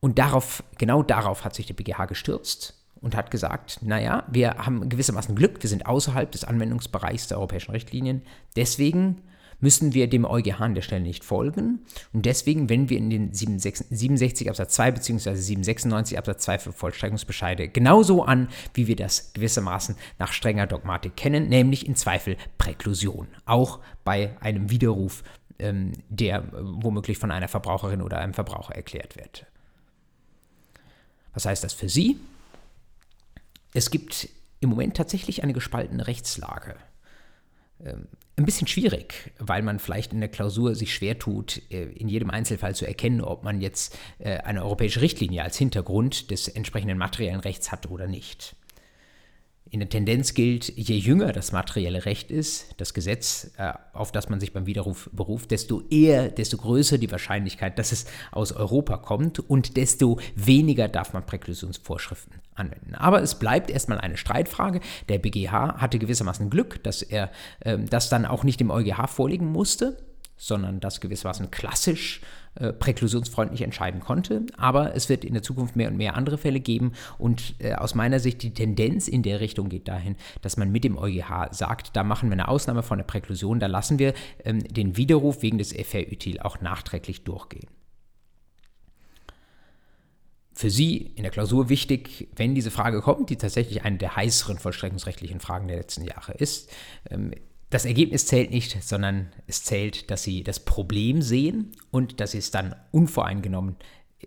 Und 0.00 0.18
darauf, 0.18 0.64
genau 0.78 1.04
darauf 1.04 1.44
hat 1.44 1.54
sich 1.54 1.66
der 1.66 1.74
BGH 1.74 2.06
gestürzt 2.06 2.74
und 3.00 3.14
hat 3.14 3.30
gesagt, 3.30 3.78
naja, 3.82 4.24
wir 4.28 4.56
haben 4.58 4.88
gewissermaßen 4.88 5.36
Glück, 5.36 5.62
wir 5.62 5.70
sind 5.70 5.86
außerhalb 5.86 6.32
des 6.32 6.42
Anwendungsbereichs 6.42 7.28
der 7.28 7.38
europäischen 7.38 7.70
Richtlinien, 7.70 8.22
deswegen 8.56 9.22
müssen 9.60 9.94
wir 9.94 10.08
dem 10.08 10.24
EuGH 10.24 10.60
an 10.60 10.74
der 10.74 10.82
Stelle 10.82 11.02
nicht 11.02 11.24
folgen. 11.24 11.80
Und 12.12 12.26
deswegen, 12.26 12.68
wenn 12.68 12.88
wir 12.88 12.98
in 12.98 13.10
den 13.10 13.32
67 13.32 14.48
Absatz 14.48 14.74
2 14.74 14.92
bzw. 14.92 15.34
796 15.34 16.18
Absatz 16.18 16.44
2 16.44 16.58
für 16.58 16.72
Vollstreckungsbescheide 16.72 17.68
genauso 17.68 18.22
an, 18.22 18.48
wie 18.74 18.86
wir 18.86 18.96
das 18.96 19.32
gewissermaßen 19.32 19.96
nach 20.18 20.32
strenger 20.32 20.66
Dogmatik 20.66 21.16
kennen, 21.16 21.48
nämlich 21.48 21.86
in 21.86 21.96
Zweifel 21.96 22.36
Präklusion. 22.58 23.28
Auch 23.44 23.80
bei 24.04 24.36
einem 24.40 24.70
Widerruf, 24.70 25.22
ähm, 25.58 25.92
der 26.08 26.38
äh, 26.38 26.42
womöglich 26.60 27.18
von 27.18 27.30
einer 27.30 27.48
Verbraucherin 27.48 28.02
oder 28.02 28.18
einem 28.18 28.34
Verbraucher 28.34 28.74
erklärt 28.74 29.16
wird. 29.16 29.46
Was 31.32 31.44
heißt 31.44 31.64
das 31.64 31.72
für 31.72 31.88
Sie? 31.88 32.18
Es 33.74 33.90
gibt 33.90 34.28
im 34.60 34.70
Moment 34.70 34.96
tatsächlich 34.96 35.42
eine 35.42 35.52
gespaltene 35.52 36.06
Rechtslage. 36.06 36.76
Ähm, 37.84 38.08
ein 38.38 38.44
bisschen 38.44 38.66
schwierig, 38.66 39.32
weil 39.38 39.62
man 39.62 39.78
vielleicht 39.78 40.12
in 40.12 40.20
der 40.20 40.28
Klausur 40.28 40.74
sich 40.74 40.94
schwer 40.94 41.18
tut, 41.18 41.62
äh, 41.70 41.84
in 41.84 42.08
jedem 42.08 42.30
Einzelfall 42.30 42.74
zu 42.74 42.86
erkennen, 42.86 43.22
ob 43.22 43.44
man 43.44 43.60
jetzt 43.60 43.98
äh, 44.18 44.38
eine 44.38 44.62
europäische 44.62 45.00
Richtlinie 45.00 45.42
als 45.42 45.56
Hintergrund 45.56 46.30
des 46.30 46.48
entsprechenden 46.48 46.98
materiellen 46.98 47.40
Rechts 47.40 47.72
hat 47.72 47.90
oder 47.90 48.06
nicht. 48.06 48.54
In 49.68 49.80
der 49.80 49.88
Tendenz 49.88 50.34
gilt, 50.34 50.72
je 50.76 50.96
jünger 50.96 51.32
das 51.32 51.50
materielle 51.50 52.04
Recht 52.04 52.30
ist, 52.30 52.66
das 52.76 52.94
Gesetz, 52.94 53.50
äh, 53.58 53.72
auf 53.92 54.12
das 54.12 54.28
man 54.28 54.38
sich 54.38 54.52
beim 54.52 54.66
Widerruf 54.66 55.10
beruft, 55.12 55.50
desto 55.50 55.82
eher, 55.90 56.28
desto 56.28 56.56
größer 56.56 56.98
die 56.98 57.10
Wahrscheinlichkeit, 57.10 57.76
dass 57.78 57.90
es 57.90 58.06
aus 58.30 58.52
Europa 58.52 58.96
kommt 58.98 59.40
und 59.40 59.76
desto 59.76 60.20
weniger 60.36 60.86
darf 60.86 61.12
man 61.12 61.26
Präklusionsvorschriften 61.26 62.40
anwenden. 62.54 62.94
Aber 62.94 63.22
es 63.22 63.40
bleibt 63.40 63.68
erstmal 63.70 63.98
eine 63.98 64.16
Streitfrage. 64.16 64.80
Der 65.08 65.18
BGH 65.18 65.78
hatte 65.78 65.98
gewissermaßen 65.98 66.48
Glück, 66.48 66.82
dass 66.84 67.02
er 67.02 67.32
ähm, 67.64 67.90
das 67.90 68.08
dann 68.08 68.24
auch 68.24 68.44
nicht 68.44 68.60
im 68.60 68.70
EuGH 68.70 69.08
vorlegen 69.08 69.50
musste, 69.50 69.98
sondern 70.36 70.80
das 70.80 71.00
gewissermaßen 71.00 71.50
klassisch 71.50 72.20
äh, 72.56 72.72
präklusionsfreundlich 72.72 73.62
entscheiden 73.62 74.00
konnte. 74.00 74.46
Aber 74.56 74.94
es 74.94 75.08
wird 75.08 75.24
in 75.24 75.34
der 75.34 75.42
Zukunft 75.42 75.76
mehr 75.76 75.88
und 75.88 75.96
mehr 75.96 76.14
andere 76.14 76.38
Fälle 76.38 76.60
geben. 76.60 76.92
Und 77.18 77.54
äh, 77.58 77.74
aus 77.74 77.94
meiner 77.94 78.20
Sicht 78.20 78.42
die 78.42 78.54
Tendenz 78.54 79.08
in 79.08 79.22
der 79.22 79.40
Richtung 79.40 79.68
geht 79.68 79.88
dahin, 79.88 80.16
dass 80.42 80.56
man 80.56 80.72
mit 80.72 80.84
dem 80.84 80.96
EuGH 80.96 81.48
sagt, 81.52 81.96
da 81.96 82.04
machen 82.04 82.28
wir 82.28 82.34
eine 82.34 82.48
Ausnahme 82.48 82.82
von 82.82 82.98
der 82.98 83.04
Präklusion, 83.04 83.60
da 83.60 83.66
lassen 83.66 83.98
wir 83.98 84.14
ähm, 84.44 84.62
den 84.64 84.96
Widerruf 84.96 85.42
wegen 85.42 85.58
des 85.58 85.72
FR-Util 85.72 86.40
auch 86.40 86.60
nachträglich 86.60 87.24
durchgehen 87.24 87.68
für 90.56 90.70
Sie 90.70 90.96
in 90.96 91.22
der 91.22 91.30
Klausur 91.30 91.68
wichtig, 91.68 92.28
wenn 92.34 92.54
diese 92.54 92.70
Frage 92.70 93.02
kommt, 93.02 93.28
die 93.28 93.36
tatsächlich 93.36 93.84
eine 93.84 93.98
der 93.98 94.16
heißeren 94.16 94.58
vollstreckungsrechtlichen 94.58 95.38
Fragen 95.38 95.68
der 95.68 95.76
letzten 95.76 96.02
Jahre 96.02 96.32
ist. 96.32 96.70
Das 97.70 97.84
Ergebnis 97.84 98.26
zählt 98.26 98.50
nicht, 98.50 98.82
sondern 98.82 99.32
es 99.46 99.64
zählt, 99.64 100.10
dass 100.10 100.22
Sie 100.22 100.44
das 100.44 100.60
Problem 100.60 101.20
sehen 101.20 101.72
und 101.90 102.20
dass 102.20 102.30
Sie 102.30 102.38
es 102.38 102.50
dann 102.50 102.76
unvoreingenommen 102.92 103.76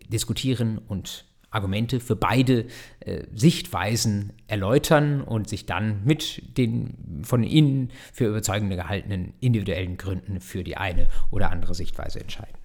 diskutieren 0.09 0.77
und 0.77 1.25
Argumente 1.51 1.99
für 1.99 2.15
beide 2.15 2.67
äh, 2.99 3.23
Sichtweisen 3.33 4.33
erläutern 4.47 5.21
und 5.21 5.49
sich 5.49 5.65
dann 5.65 6.03
mit 6.03 6.57
den 6.57 7.23
von 7.23 7.43
Ihnen 7.43 7.91
für 8.13 8.27
überzeugende 8.27 8.75
gehaltenen 8.75 9.33
individuellen 9.39 9.97
Gründen 9.97 10.41
für 10.41 10.63
die 10.63 10.77
eine 10.77 11.07
oder 11.31 11.49
andere 11.49 11.73
Sichtweise 11.73 12.19
entscheiden. 12.19 12.58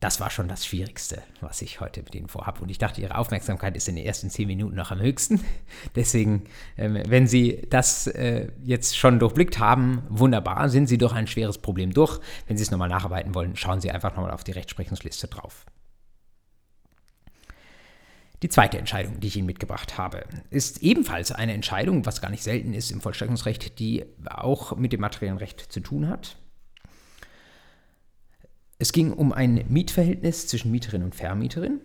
Das 0.00 0.20
war 0.20 0.30
schon 0.30 0.46
das 0.46 0.64
Schwierigste, 0.64 1.22
was 1.40 1.60
ich 1.60 1.80
heute 1.80 2.02
mit 2.02 2.14
Ihnen 2.14 2.28
vorhabe. 2.28 2.60
Und 2.60 2.68
ich 2.68 2.78
dachte, 2.78 3.00
Ihre 3.00 3.16
Aufmerksamkeit 3.16 3.76
ist 3.76 3.88
in 3.88 3.96
den 3.96 4.06
ersten 4.06 4.30
zehn 4.30 4.46
Minuten 4.46 4.76
noch 4.76 4.92
am 4.92 5.00
höchsten. 5.00 5.40
Deswegen, 5.96 6.44
ähm, 6.76 7.02
wenn 7.08 7.26
Sie 7.26 7.66
das 7.68 8.06
äh, 8.06 8.48
jetzt 8.62 8.96
schon 8.96 9.18
durchblickt 9.18 9.58
haben, 9.58 10.02
wunderbar, 10.08 10.68
sind 10.68 10.86
Sie 10.86 10.98
durch 10.98 11.12
ein 11.14 11.26
schweres 11.26 11.58
Problem 11.58 11.92
durch. 11.92 12.20
Wenn 12.46 12.56
Sie 12.56 12.62
es 12.62 12.70
nochmal 12.70 12.88
nacharbeiten 12.88 13.34
wollen, 13.34 13.56
schauen 13.56 13.80
Sie 13.80 13.90
einfach 13.90 14.14
nochmal 14.14 14.30
auf 14.30 14.44
die 14.44 14.52
Rechtsprechungsliste 14.52 15.26
drauf. 15.26 15.66
Die 18.44 18.48
zweite 18.48 18.78
Entscheidung, 18.78 19.18
die 19.18 19.26
ich 19.26 19.36
Ihnen 19.36 19.46
mitgebracht 19.46 19.98
habe, 19.98 20.22
ist 20.50 20.80
ebenfalls 20.80 21.32
eine 21.32 21.54
Entscheidung, 21.54 22.06
was 22.06 22.20
gar 22.20 22.30
nicht 22.30 22.44
selten 22.44 22.72
ist 22.72 22.92
im 22.92 23.00
Vollstreckungsrecht, 23.00 23.80
die 23.80 24.04
auch 24.26 24.76
mit 24.76 24.92
dem 24.92 25.00
materiellen 25.00 25.38
Recht 25.38 25.60
zu 25.60 25.80
tun 25.80 26.08
hat. 26.08 26.36
Es 28.78 28.92
ging 28.92 29.12
um 29.12 29.32
ein 29.32 29.64
Mietverhältnis 29.68 30.46
zwischen 30.46 30.70
Mieterin 30.70 31.02
und 31.02 31.14
Vermieterin. 31.14 31.80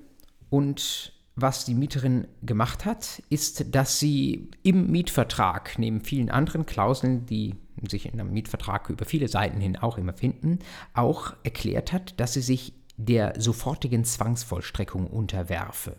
Und 0.50 1.14
was 1.36 1.66
die 1.66 1.74
Mieterin 1.74 2.28
gemacht 2.44 2.86
hat, 2.86 3.24
ist, 3.30 3.74
dass 3.74 4.00
sie 4.00 4.52
im 4.62 4.92
Mietvertrag, 4.92 5.80
neben 5.80 6.02
vielen 6.02 6.30
anderen 6.30 6.68
Klauseln, 6.68 7.26
die 7.26 7.56
sich 7.90 8.06
in 8.06 8.20
einem 8.20 8.32
Mietvertrag 8.32 8.90
über 8.92 9.06
viele 9.06 9.28
Seiten 9.28 9.60
hin 9.60 9.76
auch 9.76 9.98
immer 9.98 10.14
finden, 10.14 10.60
auch 10.94 11.34
erklärt 11.44 11.92
hat, 11.92 12.20
dass 12.20 12.34
sie 12.34 12.42
sich 12.42 12.74
der 12.98 13.42
sofortigen 13.42 14.06
Zwangsvollstreckung 14.06 15.08
unterwerfe. 15.08 15.98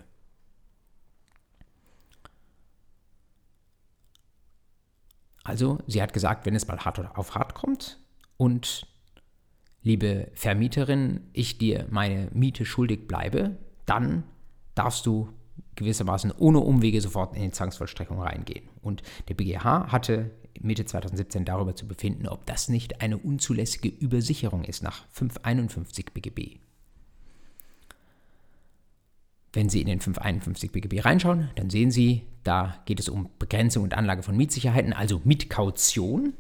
Also, 5.42 5.78
sie 5.88 6.00
hat 6.00 6.12
gesagt, 6.12 6.46
wenn 6.46 6.54
es 6.54 6.68
mal 6.68 6.78
hart 6.78 7.00
auf 7.18 7.34
hart 7.34 7.54
kommt 7.54 7.98
und 8.36 8.86
liebe 9.84 10.28
Vermieterin, 10.34 11.20
ich 11.32 11.58
dir 11.58 11.86
meine 11.90 12.28
Miete 12.32 12.64
schuldig 12.64 13.06
bleibe, 13.06 13.56
dann 13.86 14.24
darfst 14.74 15.06
du 15.06 15.28
gewissermaßen 15.76 16.32
ohne 16.32 16.60
Umwege 16.60 17.00
sofort 17.00 17.36
in 17.36 17.42
die 17.42 17.50
Zwangsvollstreckung 17.50 18.20
reingehen. 18.20 18.68
Und 18.82 19.02
der 19.28 19.34
BGH 19.34 19.92
hatte 19.92 20.30
Mitte 20.60 20.84
2017 20.84 21.44
darüber 21.44 21.76
zu 21.76 21.86
befinden, 21.86 22.26
ob 22.26 22.46
das 22.46 22.68
nicht 22.68 23.02
eine 23.02 23.18
unzulässige 23.18 23.88
Übersicherung 23.88 24.64
ist 24.64 24.82
nach 24.82 25.04
551 25.10 26.06
BGB. 26.14 26.58
Wenn 29.52 29.68
Sie 29.68 29.80
in 29.80 29.86
den 29.86 30.00
551 30.00 30.72
BGB 30.72 31.04
reinschauen, 31.04 31.50
dann 31.54 31.70
sehen 31.70 31.90
Sie, 31.90 32.22
da 32.42 32.82
geht 32.86 32.98
es 32.98 33.08
um 33.08 33.30
Begrenzung 33.38 33.84
und 33.84 33.94
Anlage 33.94 34.22
von 34.22 34.36
Mietsicherheiten, 34.36 34.92
also 34.92 35.20
Mietkaution. 35.24 36.34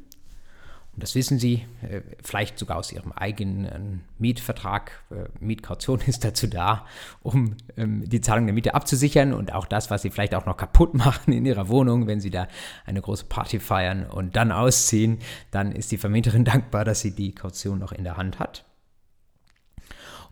Und 0.94 1.02
das 1.02 1.14
wissen 1.14 1.38
Sie, 1.38 1.64
äh, 1.82 2.02
vielleicht 2.22 2.58
sogar 2.58 2.76
aus 2.76 2.92
Ihrem 2.92 3.12
eigenen 3.12 4.02
Mietvertrag. 4.18 5.02
Äh, 5.10 5.24
Mietkaution 5.40 6.00
ist 6.06 6.24
dazu 6.24 6.46
da, 6.46 6.86
um 7.22 7.56
ähm, 7.76 8.08
die 8.08 8.20
Zahlung 8.20 8.46
der 8.46 8.54
Miete 8.54 8.74
abzusichern 8.74 9.32
und 9.32 9.52
auch 9.52 9.66
das, 9.66 9.90
was 9.90 10.02
Sie 10.02 10.10
vielleicht 10.10 10.34
auch 10.34 10.46
noch 10.46 10.56
kaputt 10.56 10.94
machen 10.94 11.32
in 11.32 11.44
Ihrer 11.46 11.68
Wohnung, 11.68 12.06
wenn 12.06 12.20
Sie 12.20 12.30
da 12.30 12.46
eine 12.86 13.00
große 13.00 13.26
Party 13.26 13.58
feiern 13.58 14.06
und 14.06 14.36
dann 14.36 14.52
ausziehen, 14.52 15.18
dann 15.50 15.72
ist 15.72 15.90
die 15.90 15.98
Vermieterin 15.98 16.44
dankbar, 16.44 16.84
dass 16.84 17.00
sie 17.00 17.14
die 17.14 17.34
Kaution 17.34 17.78
noch 17.78 17.92
in 17.92 18.04
der 18.04 18.16
Hand 18.16 18.38
hat. 18.38 18.64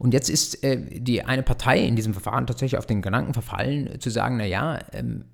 Und 0.03 0.15
jetzt 0.15 0.29
ist 0.29 0.65
äh, 0.65 0.79
die 0.99 1.23
eine 1.23 1.45
Partei 1.45 1.79
in 1.79 1.95
diesem 1.95 2.13
Verfahren 2.13 2.49
tatsächlich 2.49 2.77
auf 2.77 2.87
den 2.87 3.03
Gedanken 3.03 3.35
verfallen, 3.35 4.01
zu 4.01 4.11
sagen, 4.11 4.37
naja, 4.37 4.81
ähm, 4.93 5.27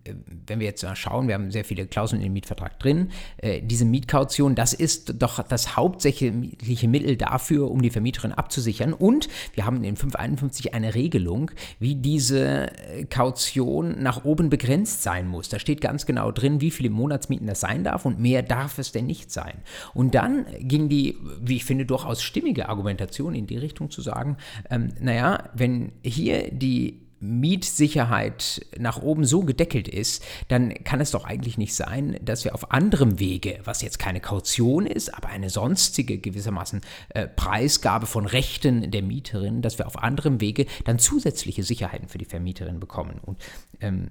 wenn 0.46 0.60
wir 0.60 0.66
jetzt 0.66 0.84
schauen, 0.92 1.26
wir 1.26 1.37
haben 1.37 1.50
sehr 1.50 1.64
viele 1.64 1.87
Klauseln 1.87 2.20
im 2.20 2.34
Mietvertrag 2.34 2.78
drin, 2.78 3.08
äh, 3.38 3.62
diese 3.62 3.87
Mietkaution, 3.87 4.54
das 4.54 4.75
ist 4.75 5.22
doch 5.22 5.42
das 5.42 5.75
hauptsächliche 5.75 6.87
Mittel 6.87 7.16
dafür, 7.16 7.70
um 7.70 7.80
die 7.80 7.88
Vermieterin 7.88 8.32
abzusichern. 8.32 8.92
Und 8.92 9.30
wir 9.54 9.64
haben 9.64 9.82
in 9.84 9.96
551 9.96 10.75
eine 10.75 10.94
Regelung, 10.94 11.50
wie 11.78 11.94
diese 11.94 12.70
äh, 12.70 13.04
Kaution 13.06 14.02
nach 14.02 14.26
oben 14.26 14.50
begrenzt 14.50 15.02
sein 15.02 15.28
muss. 15.28 15.48
Da 15.48 15.58
steht 15.58 15.80
ganz 15.80 16.04
genau 16.04 16.30
drin, 16.30 16.60
wie 16.60 16.70
viele 16.70 16.90
Monatsmieten 16.90 17.46
das 17.46 17.60
sein 17.60 17.84
darf 17.84 18.04
und 18.04 18.20
mehr 18.20 18.42
darf 18.42 18.76
es 18.76 18.92
denn 18.92 19.06
nicht 19.06 19.30
sein. 19.30 19.62
Und 19.94 20.14
dann 20.14 20.44
ging 20.60 20.90
die, 20.90 21.16
wie 21.40 21.56
ich 21.56 21.64
finde, 21.64 21.87
durchaus 21.87 22.22
stimmige 22.22 22.68
Argumentation 22.68 23.34
in 23.34 23.46
die 23.46 23.56
Richtung 23.56 23.90
zu 23.90 24.02
sagen, 24.02 24.37
ähm, 24.70 24.92
naja, 25.00 25.50
wenn 25.54 25.92
hier 26.02 26.50
die 26.50 27.08
Mietsicherheit 27.20 28.64
nach 28.78 29.02
oben 29.02 29.24
so 29.24 29.40
gedeckelt 29.40 29.88
ist, 29.88 30.24
dann 30.48 30.72
kann 30.84 31.00
es 31.00 31.10
doch 31.10 31.24
eigentlich 31.24 31.58
nicht 31.58 31.74
sein, 31.74 32.16
dass 32.22 32.44
wir 32.44 32.54
auf 32.54 32.70
anderem 32.70 33.18
Wege, 33.18 33.60
was 33.64 33.82
jetzt 33.82 33.98
keine 33.98 34.20
Kaution 34.20 34.86
ist, 34.86 35.12
aber 35.14 35.28
eine 35.28 35.50
sonstige 35.50 36.18
gewissermaßen 36.18 36.80
äh, 37.10 37.26
Preisgabe 37.26 38.06
von 38.06 38.26
Rechten 38.26 38.90
der 38.90 39.02
Mieterin, 39.02 39.62
dass 39.62 39.78
wir 39.78 39.86
auf 39.86 40.00
anderem 40.00 40.40
Wege 40.40 40.66
dann 40.84 40.98
zusätzliche 40.98 41.64
Sicherheiten 41.64 42.08
für 42.08 42.18
die 42.18 42.24
Vermieterin 42.24 42.78
bekommen. 42.78 43.20
Und 43.24 43.38
ähm, 43.80 44.10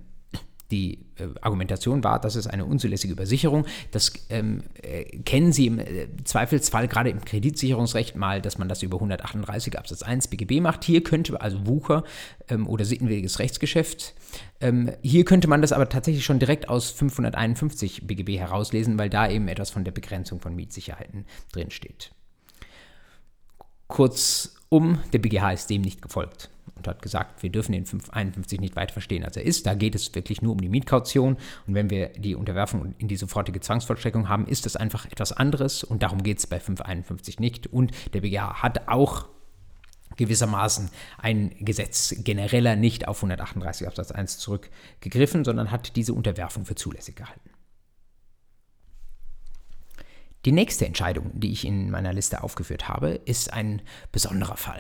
die 0.72 1.06
äh, 1.16 1.28
Argumentation 1.42 2.04
war, 2.04 2.20
das 2.20 2.36
ist 2.36 2.48
eine 2.48 2.66
unzulässige 2.66 3.14
Übersicherung. 3.14 3.66
Das 3.92 4.12
ähm, 4.30 4.64
äh, 4.82 5.04
kennen 5.20 5.54
Sie 5.54 5.68
im 5.68 5.80
äh, 5.80 6.08
Zweifelsfall 6.24 6.88
gerade 6.88 7.10
im 7.10 7.24
Kreditsicherungsrecht 7.24 8.16
mal, 8.16 8.42
dass 8.42 8.58
man 8.58 8.68
das 8.68 8.84
über 8.84 8.98
138 8.98 9.78
Absatz 9.78 10.02
1 10.02 10.28
BGB 10.28 10.62
macht. 10.62 10.84
Hier 10.84 11.04
könnte 11.04 11.40
also 11.40 11.66
Wucher 11.68 12.04
ähm, 12.50 12.68
oder 12.68 12.86
sittenwilliges 12.86 13.40
Rechtsgeschäft. 13.40 14.14
Ähm, 14.60 14.92
hier 15.02 15.24
könnte 15.24 15.48
man 15.48 15.62
das 15.62 15.72
aber 15.72 15.88
tatsächlich 15.88 16.26
schon 16.26 16.40
direkt 16.40 16.68
aus 16.68 16.92
551 16.92 18.06
BGB 18.06 18.38
herauslesen, 18.38 19.00
weil 19.00 19.10
da 19.10 19.30
eben 19.30 19.48
etwas 19.48 19.70
von 19.70 19.84
der 19.84 19.92
Begrenzung 19.92 20.40
von 20.40 20.56
Mietsicherheiten 20.56 21.26
drinsteht. 21.54 22.12
Kurzum, 24.70 25.00
der 25.14 25.20
BGH 25.20 25.52
ist 25.52 25.70
dem 25.70 25.82
nicht 25.82 26.02
gefolgt 26.02 26.50
und 26.76 26.88
hat 26.88 27.02
gesagt, 27.02 27.42
wir 27.42 27.50
dürfen 27.50 27.72
den 27.72 27.86
551 27.86 28.60
nicht 28.60 28.76
weiter 28.76 28.94
verstehen, 28.94 29.24
als 29.24 29.38
er 29.38 29.44
ist. 29.44 29.66
Da 29.66 29.74
geht 29.74 29.96
es 29.96 30.14
wirklich 30.14 30.42
nur 30.42 30.52
um 30.52 30.62
die 30.62 30.70
Mietkaution. 30.70 31.38
Und 31.66 31.74
wenn 31.74 31.90
wir 31.90 32.10
die 32.10 32.36
Unterwerfung 32.36 32.94
in 32.98 33.08
die 33.08 33.16
sofortige 33.16 33.60
Zwangsvollstreckung 33.60 34.30
haben, 34.30 34.46
ist 34.46 34.66
das 34.66 34.76
einfach 34.76 35.06
etwas 35.06 35.32
anderes. 35.32 35.84
Und 35.84 36.04
darum 36.04 36.22
geht 36.22 36.40
es 36.40 36.48
bei 36.48 36.60
551 36.60 37.40
nicht. 37.40 37.68
Und 37.68 37.92
der 38.14 38.22
BGH 38.22 38.62
hat 38.62 38.88
auch 38.88 39.28
gewissermaßen 40.18 40.90
ein 41.18 41.56
Gesetz 41.60 42.16
genereller 42.24 42.76
nicht 42.76 43.08
auf 43.08 43.18
138 43.18 43.88
Absatz 43.88 44.12
1 44.12 44.40
zurückgegriffen, 44.40 45.46
sondern 45.46 45.72
hat 45.72 45.96
diese 45.96 46.14
Unterwerfung 46.14 46.66
für 46.66 46.76
zulässig 46.76 47.16
gehalten. 47.16 47.50
Die 50.48 50.54
nächste 50.54 50.86
Entscheidung, 50.86 51.32
die 51.34 51.52
ich 51.52 51.68
in 51.68 51.92
meiner 51.92 52.14
Liste 52.14 52.42
aufgeführt 52.42 52.88
habe, 52.88 53.10
ist 53.10 53.52
ein 53.52 53.82
besonderer 54.14 54.56
Fall. 54.56 54.80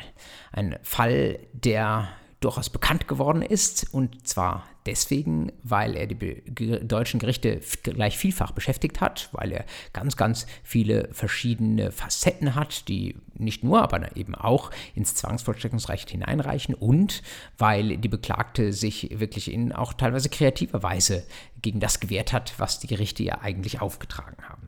Ein 0.53 0.79
Fall, 0.81 1.39
der 1.51 2.07
durchaus 2.39 2.69
bekannt 2.69 3.09
geworden 3.09 3.41
ist 3.41 3.93
und 3.93 4.25
zwar 4.25 4.63
deswegen, 4.85 5.51
weil 5.63 5.97
er 5.97 6.07
die 6.07 6.41
deutschen 6.87 7.19
Gerichte 7.19 7.59
gleich 7.83 8.17
vielfach 8.17 8.53
beschäftigt 8.53 9.01
hat, 9.01 9.27
weil 9.33 9.51
er 9.51 9.65
ganz, 9.91 10.15
ganz 10.15 10.47
viele 10.63 11.09
verschiedene 11.11 11.91
Facetten 11.91 12.55
hat, 12.55 12.87
die 12.87 13.17
nicht 13.33 13.65
nur, 13.65 13.81
aber 13.81 14.15
eben 14.15 14.35
auch 14.35 14.71
ins 14.95 15.15
Zwangsvollstreckungsrecht 15.15 16.09
hineinreichen 16.09 16.75
und 16.75 17.23
weil 17.57 17.97
die 17.97 18.07
Beklagte 18.07 18.71
sich 18.71 19.19
wirklich 19.19 19.51
in 19.51 19.73
auch 19.73 19.91
teilweise 19.91 20.29
kreativer 20.29 20.81
Weise 20.81 21.27
gegen 21.61 21.81
das 21.81 21.99
gewehrt 21.99 22.31
hat, 22.31 22.53
was 22.57 22.79
die 22.79 22.87
Gerichte 22.87 23.23
ihr 23.23 23.41
eigentlich 23.41 23.81
aufgetragen 23.81 24.47
haben. 24.47 24.66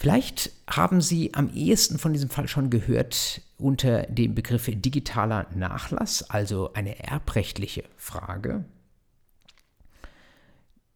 Vielleicht 0.00 0.52
haben 0.66 1.02
Sie 1.02 1.34
am 1.34 1.52
ehesten 1.52 1.98
von 1.98 2.14
diesem 2.14 2.30
Fall 2.30 2.48
schon 2.48 2.70
gehört 2.70 3.42
unter 3.58 4.04
dem 4.04 4.34
Begriff 4.34 4.64
digitaler 4.64 5.46
Nachlass, 5.54 6.22
also 6.30 6.72
eine 6.72 6.98
erbrechtliche 7.00 7.84
Frage, 7.98 8.64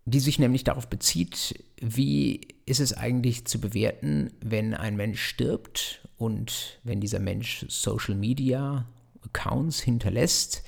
die 0.06 0.20
sich 0.20 0.38
nämlich 0.38 0.64
darauf 0.64 0.88
bezieht, 0.88 1.66
wie 1.82 2.48
ist 2.64 2.80
es 2.80 2.94
eigentlich 2.94 3.44
zu 3.44 3.60
bewerten, 3.60 4.32
wenn 4.40 4.72
ein 4.72 4.96
Mensch 4.96 5.22
stirbt 5.22 6.08
und 6.16 6.80
wenn 6.82 7.02
dieser 7.02 7.20
Mensch 7.20 7.66
Social 7.68 8.14
Media 8.14 8.88
Accounts 9.22 9.80
hinterlässt, 9.80 10.62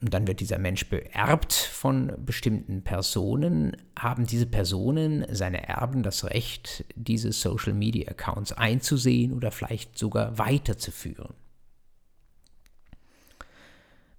und 0.00 0.14
dann 0.14 0.28
wird 0.28 0.40
dieser 0.40 0.58
Mensch 0.58 0.88
beerbt 0.88 1.52
von 1.52 2.12
bestimmten 2.24 2.82
Personen, 2.82 3.76
haben 3.98 4.26
diese 4.26 4.46
Personen, 4.46 5.26
seine 5.30 5.66
Erben, 5.66 6.02
das 6.04 6.24
Recht, 6.24 6.84
diese 6.94 7.32
Social 7.32 7.72
Media 7.72 8.08
Accounts 8.08 8.52
einzusehen 8.52 9.32
oder 9.32 9.50
vielleicht 9.50 9.98
sogar 9.98 10.38
weiterzuführen. 10.38 11.34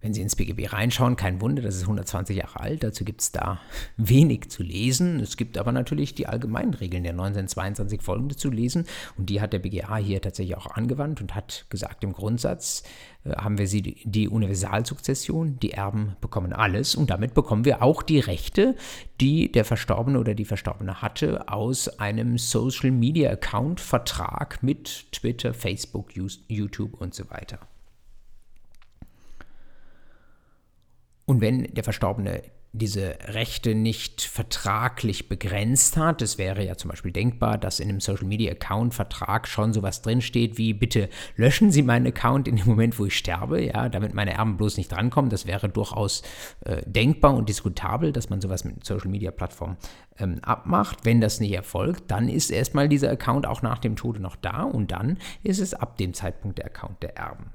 Wenn 0.02 0.14
Sie 0.14 0.22
ins 0.22 0.38
BGB 0.38 0.72
reinschauen, 0.72 1.18
kein 1.18 1.42
Wunder, 1.42 1.62
das 1.62 1.76
ist 1.76 1.82
120 1.82 2.38
Jahre 2.38 2.62
alt, 2.62 2.84
dazu 2.84 3.04
gibt 3.04 3.20
es 3.20 3.34
da 3.34 3.60
wenig 3.98 4.50
zu 4.50 4.64
lesen. 4.64 5.20
Es 5.20 5.36
gibt 5.36 5.58
aber 5.58 5.74
natürlich 5.74 6.16
die 6.16 6.26
allgemeinen 6.26 6.74
Regeln 6.74 7.04
der 7.04 7.12
1922 7.12 8.02
folgende 8.02 8.38
zu 8.38 8.50
lesen 8.50 8.86
und 9.18 9.30
die 9.30 9.42
hat 9.42 9.52
der 9.52 9.60
BGH 9.60 9.98
hier 9.98 10.22
tatsächlich 10.22 10.56
auch 10.56 10.68
angewandt 10.68 11.20
und 11.20 11.36
hat 11.36 11.66
gesagt, 11.70 12.06
im 12.06 12.14
Grundsatz 12.14 12.84
äh, 13.26 13.32
haben 13.32 13.58
wir 13.58 13.68
sie 13.68 13.82
die 13.82 14.30
Universalsukzession, 14.30 15.60
die 15.60 15.72
Erben 15.72 16.16
bekommen 16.22 16.54
alles 16.54 16.96
und 16.96 17.10
damit 17.10 17.34
bekommen 17.34 17.66
wir 17.66 17.84
auch 17.84 18.02
die 18.02 18.20
Rechte, 18.20 18.76
die 19.20 19.52
der 19.52 19.66
Verstorbene 19.66 20.18
oder 20.18 20.34
die 20.34 20.46
Verstorbene 20.46 21.02
hatte 21.02 21.50
aus 21.50 22.00
einem 22.00 22.38
Social 22.38 22.92
Media 22.92 23.32
Account 23.32 23.82
Vertrag 23.82 24.64
mit 24.64 25.12
Twitter, 25.12 25.54
Facebook, 25.54 26.16
YouTube 26.16 27.02
und 27.02 27.14
so 27.14 27.30
weiter. 27.30 27.60
Und 31.30 31.42
wenn 31.42 31.72
der 31.76 31.84
Verstorbene 31.84 32.42
diese 32.72 33.16
Rechte 33.24 33.74
nicht 33.74 34.22
vertraglich 34.22 35.28
begrenzt 35.28 35.98
hat. 35.98 36.22
Es 36.22 36.38
wäre 36.38 36.64
ja 36.64 36.76
zum 36.78 36.90
Beispiel 36.90 37.12
denkbar, 37.12 37.58
dass 37.58 37.80
in 37.80 37.90
einem 37.90 38.00
Social 38.00 38.28
Media 38.28 38.52
Account 38.52 38.94
Vertrag 38.94 39.48
schon 39.48 39.74
sowas 39.74 40.04
drinsteht 40.04 40.58
wie 40.58 40.74
bitte 40.74 41.10
löschen 41.36 41.72
Sie 41.72 41.82
meinen 41.82 42.06
Account 42.06 42.48
in 42.48 42.58
dem 42.58 42.68
Moment, 42.68 43.00
wo 43.00 43.06
ich 43.06 43.18
sterbe, 43.18 43.64
ja, 43.64 43.90
damit 43.90 44.14
meine 44.14 44.34
Erben 44.34 44.58
bloß 44.58 44.78
nicht 44.78 44.92
drankommen. 44.92 45.32
Das 45.32 45.48
wäre 45.48 45.68
durchaus 45.68 46.22
äh, 46.62 46.84
denkbar 46.86 47.34
und 47.34 47.50
diskutabel, 47.50 48.12
dass 48.12 48.30
man 48.30 48.40
sowas 48.40 48.64
mit 48.64 48.86
Social 48.86 49.10
Media 49.10 49.32
Plattformen 49.32 49.78
ähm, 50.20 50.40
abmacht. 50.44 51.06
Wenn 51.06 51.22
das 51.22 51.40
nicht 51.40 51.54
erfolgt, 51.54 52.12
dann 52.12 52.30
ist 52.30 52.52
erstmal 52.52 52.88
dieser 52.88 53.10
Account 53.10 53.48
auch 53.48 53.64
nach 53.64 53.80
dem 53.80 53.96
Tode 53.96 54.22
noch 54.22 54.36
da 54.36 54.62
und 54.62 54.92
dann 54.92 55.18
ist 55.42 55.60
es 55.60 55.74
ab 55.74 55.98
dem 55.98 56.14
Zeitpunkt 56.14 56.60
der 56.60 56.68
Account 56.68 57.02
der 57.02 57.18
Erben. 57.18 57.52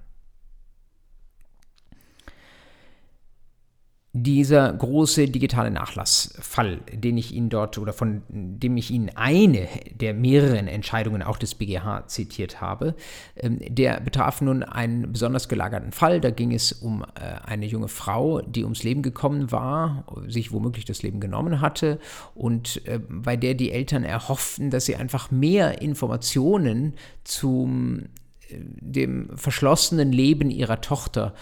Dieser 4.17 4.73
große 4.73 5.27
digitale 5.27 5.73
Nachlassfall, 5.73 6.79
den 6.93 7.19
ich 7.19 7.35
Ihnen 7.35 7.49
dort 7.49 7.79
oder 7.79 7.93
von 7.93 8.23
dem 8.29 8.77
ich 8.77 8.93
Ihnen 8.93 9.11
eine 9.17 9.67
der 9.91 10.15
mehreren 10.15 10.69
Entscheidungen 10.69 11.21
auch 11.21 11.37
des 11.37 11.57
BGH 11.57 12.07
zitiert 12.07 12.61
habe, 12.61 12.95
ähm, 13.35 13.59
der 13.69 14.01
betraf 14.01 14.41
nun 14.41 14.63
einen 14.63 15.11
besonders 15.13 15.49
gelagerten 15.49 15.91
Fall. 15.91 16.21
Da 16.21 16.31
ging 16.31 16.53
es 16.53 16.71
um 16.71 17.03
äh, 17.03 17.45
eine 17.45 17.67
junge 17.67 17.89
Frau, 17.89 18.41
die 18.41 18.63
ums 18.63 18.85
Leben 18.85 19.03
gekommen 19.03 19.51
war, 19.51 20.07
sich 20.29 20.53
womöglich 20.53 20.85
das 20.85 21.03
Leben 21.03 21.19
genommen 21.19 21.61
hatte 21.61 21.99
und 22.37 22.87
äh, 22.87 23.01
bei 23.01 23.37
der 23.37 23.55
die 23.55 23.73
Eltern 23.73 24.05
erhofften, 24.05 24.71
dass 24.71 24.85
sie 24.85 24.95
einfach 24.95 25.33
mehr 25.33 25.83
Informationen 25.83 26.95
zum 27.25 28.05
äh, 28.49 28.59
dem 28.61 29.37
verschlossenen 29.37 30.13
Leben 30.13 30.51
ihrer 30.51 30.81
Tochter 30.81 31.35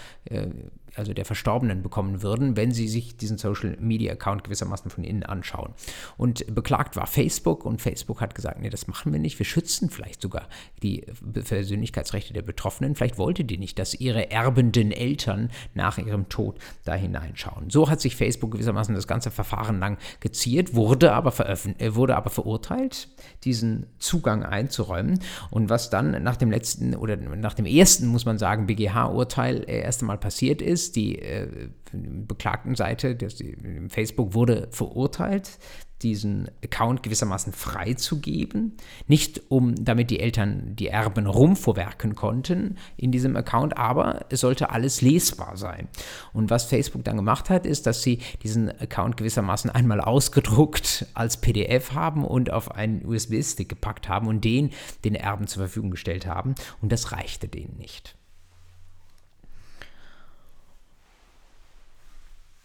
also 0.95 1.13
der 1.13 1.25
Verstorbenen 1.25 1.81
bekommen 1.81 2.21
würden, 2.21 2.55
wenn 2.55 2.71
sie 2.71 2.87
sich 2.87 3.17
diesen 3.17 3.37
Social 3.37 3.77
Media 3.79 4.13
Account 4.13 4.43
gewissermaßen 4.43 4.91
von 4.91 5.03
innen 5.03 5.23
anschauen. 5.23 5.73
Und 6.17 6.53
beklagt 6.53 6.95
war 6.95 7.07
Facebook 7.07 7.65
und 7.65 7.81
Facebook 7.81 8.21
hat 8.21 8.35
gesagt, 8.35 8.59
nee, 8.59 8.69
das 8.69 8.87
machen 8.87 9.11
wir 9.11 9.19
nicht. 9.19 9.39
Wir 9.39 9.45
schützen 9.45 9.89
vielleicht 9.89 10.21
sogar 10.21 10.47
die 10.81 11.05
Persönlichkeitsrechte 11.33 12.33
der 12.33 12.41
Betroffenen. 12.41 12.95
Vielleicht 12.95 13.17
wollte 13.17 13.43
die 13.43 13.57
nicht, 13.57 13.79
dass 13.79 13.93
ihre 13.93 14.31
erbenden 14.31 14.91
Eltern 14.91 15.49
nach 15.73 15.97
ihrem 15.97 16.29
Tod 16.29 16.59
da 16.83 16.93
hineinschauen. 16.93 17.69
So 17.69 17.89
hat 17.89 18.01
sich 18.01 18.15
Facebook 18.15 18.51
gewissermaßen 18.51 18.93
das 18.95 19.07
ganze 19.07 19.31
Verfahren 19.31 19.79
lang 19.79 19.97
geziert, 20.19 20.75
wurde 20.75 21.13
aber, 21.13 21.33
äh, 21.39 21.95
wurde 21.95 22.15
aber 22.15 22.29
verurteilt, 22.29 23.09
diesen 23.43 23.87
Zugang 23.99 24.43
einzuräumen. 24.43 25.19
Und 25.49 25.69
was 25.69 25.89
dann 25.89 26.23
nach 26.23 26.37
dem 26.37 26.51
letzten 26.51 26.95
oder 26.95 27.17
nach 27.17 27.53
dem 27.53 27.65
ersten, 27.65 28.07
muss 28.07 28.25
man 28.25 28.37
sagen, 28.37 28.67
BGH-Urteil 28.67 29.63
erst 29.67 30.01
einmal 30.01 30.17
passiert 30.17 30.61
ist, 30.61 30.82
ist, 30.83 30.95
die 30.95 31.19
äh, 31.19 31.69
beklagten 31.91 32.75
Seite, 32.75 33.15
das, 33.15 33.41
Facebook 33.89 34.33
wurde 34.33 34.67
verurteilt, 34.71 35.59
diesen 36.03 36.49
Account 36.63 37.01
gewissermaßen 37.01 37.53
freizugeben. 37.53 38.75
Nicht 39.07 39.41
um, 39.49 39.73
damit 39.75 40.09
die 40.09 40.19
Eltern 40.19 40.75
die 40.75 40.87
Erben 40.87 41.27
rumvorwerken 41.27 42.15
konnten 42.15 42.77
in 42.97 43.11
diesem 43.11 43.35
Account, 43.35 43.77
aber 43.77 44.25
es 44.29 44.41
sollte 44.41 44.69
alles 44.69 45.01
lesbar 45.01 45.55
sein. 45.55 45.87
Und 46.33 46.49
was 46.49 46.65
Facebook 46.65 47.03
dann 47.05 47.15
gemacht 47.15 47.49
hat, 47.49 47.65
ist, 47.65 47.87
dass 47.87 48.03
sie 48.03 48.19
diesen 48.43 48.69
Account 48.69 49.17
gewissermaßen 49.17 49.69
einmal 49.69 50.01
ausgedruckt 50.01 51.07
als 51.13 51.37
PDF 51.37 51.93
haben 51.93 52.25
und 52.25 52.51
auf 52.51 52.71
einen 52.71 53.05
USB-Stick 53.05 53.69
gepackt 53.69 54.09
haben 54.09 54.27
und 54.27 54.43
den 54.43 54.71
den 55.05 55.15
Erben 55.15 55.47
zur 55.47 55.63
Verfügung 55.63 55.91
gestellt 55.91 56.27
haben. 56.27 56.55
Und 56.81 56.91
das 56.91 57.11
reichte 57.11 57.47
denen 57.47 57.77
nicht. 57.77 58.15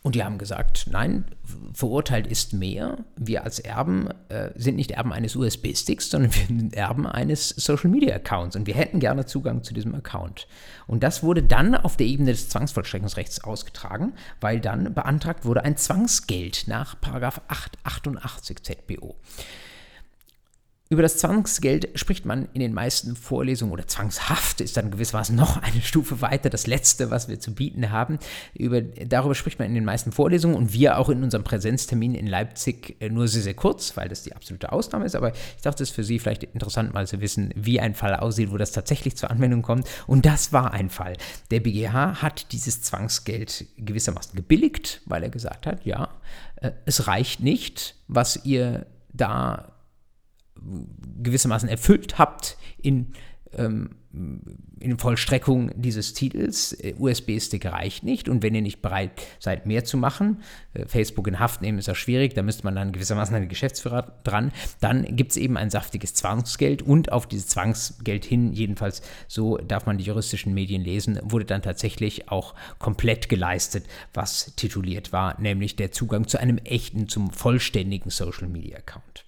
Und 0.09 0.15
die 0.15 0.25
haben 0.25 0.39
gesagt, 0.39 0.87
nein, 0.91 1.27
verurteilt 1.75 2.27
ist 2.27 2.55
mehr. 2.55 3.05
Wir 3.17 3.45
als 3.45 3.59
Erben 3.59 4.09
äh, 4.31 4.53
sind 4.55 4.77
nicht 4.77 4.93
Erben 4.93 5.13
eines 5.13 5.37
USB-Sticks, 5.37 6.09
sondern 6.09 6.35
wir 6.35 6.47
sind 6.47 6.75
Erben 6.75 7.07
eines 7.07 7.51
Social-Media-Accounts 7.51 8.57
und 8.57 8.67
wir 8.67 8.73
hätten 8.73 9.01
gerne 9.01 9.27
Zugang 9.27 9.63
zu 9.65 9.75
diesem 9.75 9.95
Account. 9.95 10.49
Und 10.87 11.03
das 11.03 11.23
wurde 11.23 11.43
dann 11.43 11.75
auf 11.75 11.99
der 11.99 12.07
Ebene 12.07 12.31
des 12.31 12.49
Zwangsvollstreckungsrechts 12.49 13.45
ausgetragen, 13.45 14.15
weil 14.41 14.61
dann 14.61 14.95
beantragt 14.95 15.45
wurde 15.45 15.63
ein 15.63 15.77
Zwangsgeld 15.77 16.69
nach 16.69 16.97
888 17.03 18.63
ZBO. 18.63 19.15
Über 20.91 21.03
das 21.03 21.19
Zwangsgeld 21.19 21.91
spricht 21.97 22.25
man 22.25 22.49
in 22.55 22.61
den 22.61 22.73
meisten 22.73 23.15
Vorlesungen 23.15 23.73
oder 23.73 23.87
Zwangshaft 23.87 24.63
ist 24.63 24.79
dann 24.79 24.91
gewissermaßen 24.91 25.37
noch 25.37 25.59
eine 25.63 25.83
Stufe 25.83 26.23
weiter, 26.23 26.49
das 26.49 26.67
letzte, 26.67 27.11
was 27.11 27.29
wir 27.29 27.39
zu 27.39 27.55
bieten 27.55 27.91
haben. 27.91 28.19
Über, 28.55 28.81
darüber 28.81 29.35
spricht 29.35 29.59
man 29.59 29.69
in 29.69 29.75
den 29.75 29.85
meisten 29.85 30.13
Vorlesungen 30.13 30.57
und 30.57 30.73
wir 30.73 30.97
auch 30.97 31.11
in 31.11 31.23
unserem 31.23 31.45
Präsenztermin 31.45 32.15
in 32.15 32.27
Leipzig 32.27 32.97
äh, 33.01 33.11
nur 33.11 33.29
sehr, 33.29 33.43
sehr 33.43 33.53
kurz, 33.53 33.99
weil 33.99 34.09
das 34.09 34.23
die 34.23 34.35
absolute 34.35 34.73
Ausnahme 34.73 35.05
ist. 35.05 35.15
Aber 35.15 35.33
ich 35.35 35.63
dachte, 35.63 35.83
es 35.83 35.91
ist 35.91 35.95
für 35.95 36.05
Sie 36.05 36.19
vielleicht 36.19 36.45
interessant 36.45 36.95
mal 36.95 37.07
zu 37.07 37.21
wissen, 37.21 37.53
wie 37.55 37.81
ein 37.81 37.95
Fall 37.95 38.15
aussieht, 38.15 38.51
wo 38.51 38.57
das 38.57 38.73
tatsächlich 38.73 39.15
zur 39.15 39.31
Anwendung 39.31 39.61
kommt. 39.61 39.87
Und 40.07 40.25
das 40.25 40.55
war 40.55 40.73
ein 40.73 40.89
Fall. 40.89 41.19
Der 41.51 41.61
BGH 41.61 42.23
hat 42.23 42.51
dieses 42.53 42.81
Zwangsgeld 42.81 43.67
gewissermaßen 43.77 44.35
gebilligt, 44.35 45.03
weil 45.05 45.23
er 45.23 45.29
gesagt 45.29 45.67
hat, 45.67 45.85
ja, 45.85 46.09
äh, 46.57 46.71
es 46.87 47.07
reicht 47.07 47.41
nicht, 47.41 47.95
was 48.07 48.47
ihr 48.47 48.87
da 49.13 49.78
gewissermaßen 51.23 51.69
erfüllt 51.69 52.19
habt 52.19 52.57
in, 52.81 53.13
ähm, 53.53 53.91
in 54.81 54.99
Vollstreckung 54.99 55.71
dieses 55.75 56.15
Titels. 56.15 56.73
Äh, 56.73 56.95
USB-Stick 56.99 57.67
reicht 57.67 58.05
nicht 58.05 58.29
und 58.29 58.43
wenn 58.43 58.55
ihr 58.55 58.63
nicht 58.63 58.81
bereit 58.81 59.11
seid, 59.39 59.67
mehr 59.67 59.85
zu 59.85 59.97
machen, 59.97 60.43
äh, 60.75 60.87
Facebook 60.87 61.27
in 61.29 61.39
Haft 61.39 61.63
nehmen 61.63 61.79
ist 61.79 61.89
ja 61.89 61.95
schwierig, 61.95 62.35
da 62.35 62.43
müsste 62.43 62.65
man 62.65 62.75
dann 62.75 62.93
gewissermaßen 62.93 63.35
einen 63.35 63.49
Geschäftsführer 63.49 64.21
dran, 64.25 64.53
dann 64.81 65.17
gibt 65.17 65.33
es 65.33 65.37
eben 65.37 65.57
ein 65.57 65.71
saftiges 65.71 66.15
Zwangsgeld 66.15 66.83
und 66.83 67.13
auf 67.13 67.27
dieses 67.27 67.49
Zwangsgeld 67.49 68.25
hin, 68.25 68.53
jedenfalls 68.53 69.03
so 69.27 69.59
darf 69.59 69.87
man 69.87 69.99
die 69.99 70.05
juristischen 70.05 70.55
Medien 70.55 70.83
lesen, 70.83 71.19
wurde 71.23 71.45
dann 71.45 71.63
tatsächlich 71.63 72.31
auch 72.31 72.55
komplett 72.79 73.29
geleistet, 73.29 73.85
was 74.15 74.55
tituliert 74.57 75.13
war, 75.13 75.41
nämlich 75.41 75.77
der 75.77 75.93
Zugang 75.93 76.27
zu 76.27 76.39
einem 76.39 76.59
echten, 76.59 77.09
zum 77.09 77.31
vollständigen 77.31 78.11
Social-Media-Account. 78.11 79.28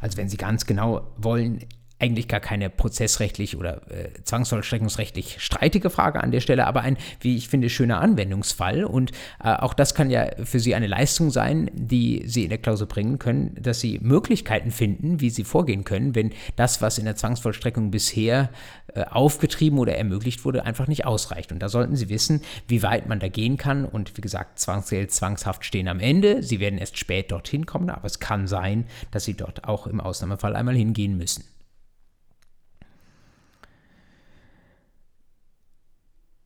Also 0.00 0.16
wenn 0.18 0.28
Sie 0.28 0.36
ganz 0.36 0.66
genau 0.66 1.12
wollen, 1.16 1.64
eigentlich 1.98 2.28
gar 2.28 2.40
keine 2.40 2.68
prozessrechtlich 2.68 3.56
oder 3.56 3.80
äh, 3.90 4.10
zwangsvollstreckungsrechtlich 4.22 5.36
streitige 5.40 5.88
Frage 5.88 6.22
an 6.22 6.30
der 6.30 6.40
Stelle, 6.40 6.66
aber 6.66 6.82
ein, 6.82 6.98
wie 7.20 7.36
ich 7.36 7.48
finde, 7.48 7.70
schöner 7.70 8.00
Anwendungsfall. 8.00 8.84
Und 8.84 9.12
äh, 9.42 9.54
auch 9.54 9.72
das 9.72 9.94
kann 9.94 10.10
ja 10.10 10.26
für 10.44 10.60
Sie 10.60 10.74
eine 10.74 10.88
Leistung 10.88 11.30
sein, 11.30 11.70
die 11.72 12.22
Sie 12.26 12.44
in 12.44 12.50
der 12.50 12.58
Klausur 12.58 12.86
bringen 12.86 13.18
können, 13.18 13.56
dass 13.58 13.80
Sie 13.80 13.98
Möglichkeiten 14.02 14.70
finden, 14.70 15.20
wie 15.20 15.30
Sie 15.30 15.44
vorgehen 15.44 15.84
können, 15.84 16.14
wenn 16.14 16.32
das, 16.56 16.82
was 16.82 16.98
in 16.98 17.06
der 17.06 17.16
Zwangsvollstreckung 17.16 17.90
bisher 17.90 18.50
äh, 18.94 19.04
aufgetrieben 19.04 19.78
oder 19.78 19.96
ermöglicht 19.96 20.44
wurde, 20.44 20.64
einfach 20.64 20.88
nicht 20.88 21.06
ausreicht. 21.06 21.50
Und 21.50 21.60
da 21.60 21.70
sollten 21.70 21.96
Sie 21.96 22.10
wissen, 22.10 22.42
wie 22.68 22.82
weit 22.82 23.08
man 23.08 23.20
da 23.20 23.28
gehen 23.28 23.56
kann. 23.56 23.86
Und 23.86 24.18
wie 24.18 24.20
gesagt, 24.20 24.58
Zwangsgeld, 24.58 25.12
Zwangshaft 25.12 25.64
stehen 25.64 25.88
am 25.88 26.00
Ende. 26.00 26.42
Sie 26.42 26.60
werden 26.60 26.78
erst 26.78 26.98
spät 26.98 27.32
dorthin 27.32 27.64
kommen, 27.64 27.88
aber 27.88 28.04
es 28.04 28.20
kann 28.20 28.46
sein, 28.46 28.84
dass 29.12 29.24
Sie 29.24 29.34
dort 29.34 29.64
auch 29.64 29.86
im 29.86 30.00
Ausnahmefall 30.00 30.54
einmal 30.54 30.74
hingehen 30.74 31.16
müssen. 31.16 31.55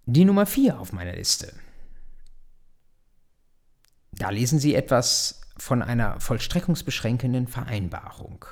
Die 0.06 0.24
Nummer 0.24 0.46
4 0.46 0.80
auf 0.80 0.92
meiner 0.92 1.14
Liste. 1.14 1.52
da 4.12 4.30
lesen 4.30 4.58
Sie 4.58 4.74
etwas 4.74 5.40
von 5.56 5.82
einer 5.82 6.20
vollstreckungsbeschränkenden 6.20 7.46
Vereinbarung. 7.46 8.44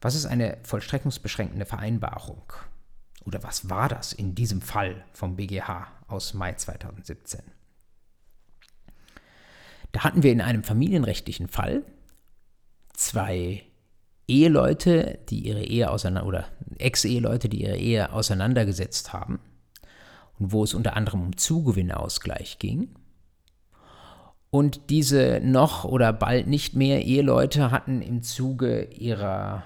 Was 0.00 0.14
ist 0.14 0.26
eine 0.26 0.58
vollstreckungsbeschränkende 0.62 1.66
Vereinbarung? 1.66 2.52
Oder 3.24 3.42
was 3.42 3.70
war 3.70 3.88
das 3.88 4.12
in 4.12 4.34
diesem 4.34 4.60
Fall 4.60 5.04
vom 5.12 5.36
BGH 5.36 5.88
aus 6.06 6.34
Mai 6.34 6.52
2017? 6.52 7.40
Da 9.92 10.04
hatten 10.04 10.22
wir 10.22 10.32
in 10.32 10.40
einem 10.40 10.64
familienrechtlichen 10.64 11.48
Fall 11.48 11.84
zwei 12.92 13.64
Eheleute, 14.26 15.18
die 15.28 15.46
ihre 15.46 15.62
Ehe 15.62 15.90
auseinander 15.90 16.28
oder 16.28 16.46
Ex-Eheleute, 16.78 17.48
die 17.48 17.62
ihre 17.62 17.76
Ehe 17.76 18.12
auseinandergesetzt 18.12 19.12
haben 19.12 19.40
und 20.38 20.52
wo 20.52 20.64
es 20.64 20.74
unter 20.74 20.96
anderem 20.96 21.22
um 21.22 21.36
Zugewinnausgleich 21.36 22.58
ging. 22.58 22.94
Und 24.50 24.90
diese 24.90 25.40
noch 25.42 25.84
oder 25.84 26.12
bald 26.12 26.46
nicht 26.46 26.74
mehr 26.76 27.04
Eheleute 27.04 27.70
hatten 27.70 28.02
im 28.02 28.22
Zuge 28.22 28.84
ihrer 28.84 29.64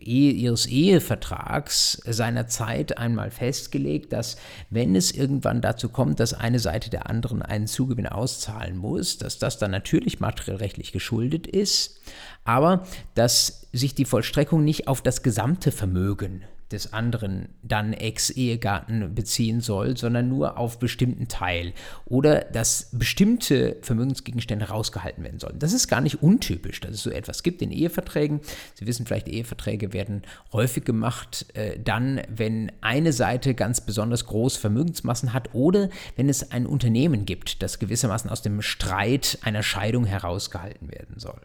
Ehe, 0.00 0.32
ihres 0.32 0.66
Ehevertrags 0.66 2.00
seinerzeit 2.06 2.98
einmal 2.98 3.30
festgelegt, 3.30 4.12
dass 4.12 4.36
wenn 4.70 4.96
es 4.96 5.12
irgendwann 5.12 5.60
dazu 5.60 5.88
kommt, 5.88 6.20
dass 6.20 6.34
eine 6.34 6.58
Seite 6.58 6.90
der 6.90 7.08
anderen 7.08 7.42
einen 7.42 7.66
Zugewinn 7.66 8.06
auszahlen 8.06 8.76
muss, 8.76 9.18
dass 9.18 9.38
das 9.38 9.58
dann 9.58 9.70
natürlich 9.70 10.20
materiell 10.20 10.56
rechtlich 10.56 10.92
geschuldet 10.92 11.46
ist, 11.46 12.00
aber 12.44 12.86
dass 13.14 13.66
sich 13.72 13.94
die 13.94 14.04
Vollstreckung 14.04 14.64
nicht 14.64 14.88
auf 14.88 15.02
das 15.02 15.22
gesamte 15.22 15.72
Vermögen 15.72 16.42
des 16.72 16.92
anderen 16.92 17.48
dann 17.62 17.92
Ex-Ehegatten 17.92 19.14
beziehen 19.14 19.60
soll, 19.60 19.96
sondern 19.96 20.28
nur 20.28 20.56
auf 20.58 20.78
bestimmten 20.78 21.28
Teil 21.28 21.72
oder 22.06 22.40
dass 22.40 22.90
bestimmte 22.92 23.76
Vermögensgegenstände 23.82 24.68
rausgehalten 24.68 25.24
werden 25.24 25.40
sollen. 25.40 25.58
Das 25.58 25.72
ist 25.72 25.88
gar 25.88 26.00
nicht 26.00 26.22
untypisch, 26.22 26.80
dass 26.80 26.92
es 26.92 27.02
so 27.02 27.10
etwas 27.10 27.42
gibt 27.42 27.62
in 27.62 27.72
Eheverträgen. 27.72 28.40
Sie 28.74 28.86
wissen 28.86 29.06
vielleicht, 29.06 29.28
Eheverträge 29.28 29.92
werden 29.92 30.22
häufig 30.52 30.84
gemacht, 30.84 31.46
äh, 31.54 31.78
dann, 31.78 32.20
wenn 32.28 32.70
eine 32.80 33.12
Seite 33.12 33.54
ganz 33.54 33.80
besonders 33.80 34.26
große 34.26 34.60
Vermögensmassen 34.60 35.32
hat 35.32 35.54
oder 35.54 35.90
wenn 36.16 36.28
es 36.28 36.52
ein 36.52 36.66
Unternehmen 36.66 37.26
gibt, 37.26 37.62
das 37.62 37.78
gewissermaßen 37.78 38.30
aus 38.30 38.42
dem 38.42 38.62
Streit 38.62 39.38
einer 39.42 39.62
Scheidung 39.62 40.04
herausgehalten 40.04 40.90
werden 40.90 41.18
soll. 41.18 41.40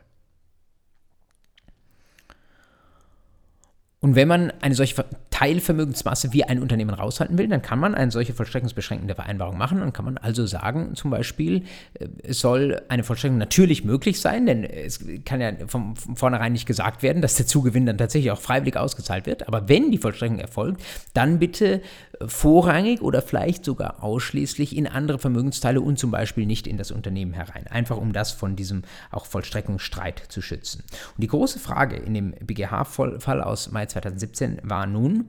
Und 4.05 4.15
wenn 4.15 4.27
man 4.27 4.53
eine 4.61 4.75
solche 4.75 5.03
Teilvermögensmasse 5.35 6.31
wie 6.31 6.45
ein 6.45 6.61
Unternehmen 6.61 6.93
raushalten 6.93 7.37
will, 7.37 7.49
dann 7.49 7.61
kann 7.61 7.77
man 7.77 7.93
eine 7.93 8.09
solche 8.09 8.33
vollstreckungsbeschränkende 8.33 9.15
Vereinbarung 9.15 9.57
machen. 9.57 9.81
Dann 9.81 9.91
kann 9.91 10.05
man 10.05 10.17
also 10.17 10.45
sagen, 10.45 10.95
zum 10.95 11.11
Beispiel, 11.11 11.63
äh, 11.99 12.07
es 12.23 12.39
soll 12.39 12.81
eine 12.87 13.03
Vollstreckung 13.03 13.37
natürlich 13.37 13.83
möglich 13.83 14.21
sein, 14.21 14.45
denn 14.45 14.63
es 14.63 15.03
kann 15.25 15.41
ja 15.41 15.51
von, 15.67 15.97
von 15.97 16.15
vornherein 16.15 16.53
nicht 16.53 16.65
gesagt 16.65 17.03
werden, 17.03 17.21
dass 17.21 17.35
der 17.35 17.47
Zugewinn 17.47 17.85
dann 17.85 17.97
tatsächlich 17.97 18.31
auch 18.31 18.39
freiwillig 18.39 18.77
ausgezahlt 18.77 19.25
wird. 19.25 19.49
Aber 19.49 19.67
wenn 19.67 19.91
die 19.91 19.97
Vollstreckung 19.97 20.39
erfolgt, 20.39 20.81
dann 21.13 21.37
bitte 21.37 21.81
vorrangig 22.25 23.01
oder 23.01 23.21
vielleicht 23.21 23.65
sogar 23.65 24.01
ausschließlich 24.03 24.75
in 24.75 24.87
andere 24.87 25.19
Vermögensteile 25.19 25.81
und 25.81 25.99
zum 25.99 26.11
Beispiel 26.11 26.45
nicht 26.45 26.65
in 26.65 26.77
das 26.77 26.91
Unternehmen 26.91 27.33
herein. 27.33 27.67
Einfach 27.67 27.97
um 27.97 28.13
das 28.13 28.31
von 28.31 28.55
diesem 28.55 28.83
auch 29.11 29.25
Vollstreckungsstreit 29.25 30.23
zu 30.29 30.41
schützen. 30.41 30.83
Und 31.15 31.21
die 31.21 31.27
große 31.27 31.59
Frage 31.59 31.97
in 31.97 32.13
dem 32.13 32.31
BGH-Fall 32.31 33.41
aus 33.41 33.71
Mai 33.71 33.85
2017 33.85 34.61
war 34.63 34.87
nun, 34.87 35.24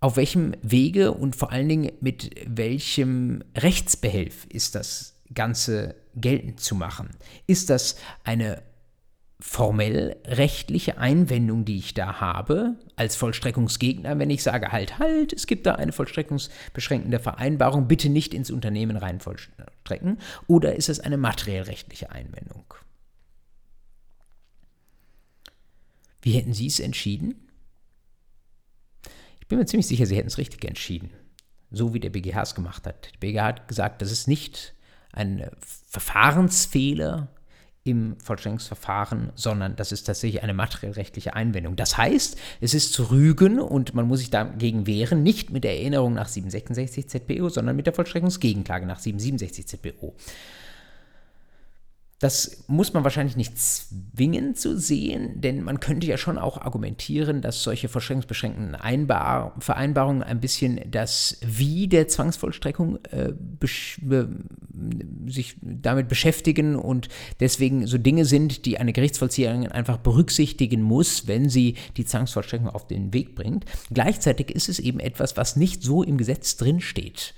auf 0.00 0.16
welchem 0.16 0.54
Wege 0.62 1.12
und 1.12 1.34
vor 1.34 1.52
allen 1.52 1.68
Dingen 1.68 1.92
mit 2.00 2.30
welchem 2.46 3.42
Rechtsbehelf 3.56 4.46
ist 4.48 4.74
das 4.74 5.20
Ganze 5.34 5.96
geltend 6.14 6.60
zu 6.60 6.74
machen? 6.74 7.10
Ist 7.46 7.70
das 7.70 7.96
eine 8.24 8.62
formell 9.40 10.16
rechtliche 10.24 10.98
Einwendung, 10.98 11.64
die 11.64 11.78
ich 11.78 11.94
da 11.94 12.20
habe, 12.20 12.76
als 12.96 13.14
Vollstreckungsgegner, 13.14 14.18
wenn 14.18 14.30
ich 14.30 14.42
sage, 14.42 14.72
halt, 14.72 14.98
halt, 14.98 15.32
es 15.32 15.46
gibt 15.46 15.66
da 15.66 15.76
eine 15.76 15.92
vollstreckungsbeschränkende 15.92 17.20
Vereinbarung, 17.20 17.86
bitte 17.86 18.08
nicht 18.08 18.34
ins 18.34 18.50
Unternehmen 18.50 18.96
rein 18.96 19.20
vollstrecken, 19.20 20.18
oder 20.48 20.74
ist 20.74 20.88
es 20.88 20.98
eine 20.98 21.18
materiell 21.18 21.62
rechtliche 21.62 22.10
Einwendung? 22.10 22.64
Wie 26.20 26.32
hätten 26.32 26.52
Sie 26.52 26.66
es 26.66 26.80
entschieden? 26.80 27.47
Ich 29.48 29.50
bin 29.50 29.60
mir 29.60 29.64
ziemlich 29.64 29.86
sicher, 29.86 30.04
Sie 30.04 30.14
hätten 30.14 30.28
es 30.28 30.36
richtig 30.36 30.62
entschieden, 30.66 31.08
so 31.70 31.94
wie 31.94 32.00
der 32.00 32.10
BGH 32.10 32.42
es 32.42 32.54
gemacht 32.54 32.86
hat. 32.86 33.08
Der 33.14 33.18
BGH 33.18 33.46
hat 33.46 33.66
gesagt, 33.66 34.02
das 34.02 34.12
ist 34.12 34.28
nicht 34.28 34.74
ein 35.10 35.50
Verfahrensfehler, 35.88 37.28
im 37.88 38.16
Vollstreckungsverfahren, 38.20 39.32
sondern 39.34 39.74
das 39.74 39.92
ist 39.92 40.04
tatsächlich 40.04 40.42
eine 40.42 40.52
materiellrechtliche 40.52 41.34
Einwendung. 41.34 41.74
Das 41.74 41.96
heißt, 41.96 42.36
es 42.60 42.74
ist 42.74 42.92
zu 42.92 43.04
rügen 43.04 43.58
und 43.58 43.94
man 43.94 44.06
muss 44.06 44.18
sich 44.18 44.28
dagegen 44.28 44.86
wehren, 44.86 45.22
nicht 45.22 45.50
mit 45.50 45.64
der 45.64 45.78
Erinnerung 45.78 46.12
nach 46.12 46.28
766 46.28 47.08
ZPO, 47.08 47.48
sondern 47.48 47.76
mit 47.76 47.86
der 47.86 47.94
Vollstreckungsgegenklage 47.94 48.84
nach 48.84 48.98
767 48.98 49.66
ZPO. 49.66 50.14
Das 52.20 52.64
muss 52.66 52.94
man 52.94 53.04
wahrscheinlich 53.04 53.36
nicht 53.36 53.56
zwingend 53.56 54.58
zu 54.58 54.76
sehen, 54.76 55.40
denn 55.40 55.62
man 55.62 55.78
könnte 55.78 56.08
ja 56.08 56.18
schon 56.18 56.36
auch 56.36 56.60
argumentieren, 56.60 57.42
dass 57.42 57.62
solche 57.62 57.88
vollstreckungsbeschränkten 57.88 58.74
Einbar 58.74 59.54
Vereinbarungen 59.60 60.24
ein 60.24 60.40
bisschen 60.40 60.80
das 60.90 61.38
Wie 61.46 61.86
der 61.86 62.08
Zwangsvollstreckung 62.08 62.98
äh, 63.10 63.34
sich 65.26 65.56
damit 65.62 66.08
beschäftigen 66.08 66.74
und 66.74 67.08
deswegen 67.38 67.86
so 67.86 67.98
Dinge 67.98 68.24
sind, 68.24 68.66
die 68.66 68.78
eine 68.78 68.92
Gerichtsvollzieherin 68.92 69.68
einfach 69.68 69.98
berücksichtigen 69.98 70.82
muss, 70.82 71.28
wenn 71.28 71.48
sie 71.48 71.76
die 71.96 72.04
Zwangsvollstreckung 72.04 72.68
auf 72.68 72.88
den 72.88 73.12
Weg 73.12 73.36
bringt. 73.36 73.64
Gleichzeitig 73.92 74.50
ist 74.50 74.68
es 74.68 74.80
eben 74.80 74.98
etwas, 74.98 75.36
was 75.36 75.54
nicht 75.54 75.84
so 75.84 76.02
im 76.02 76.18
Gesetz 76.18 76.56
drinsteht 76.56 77.34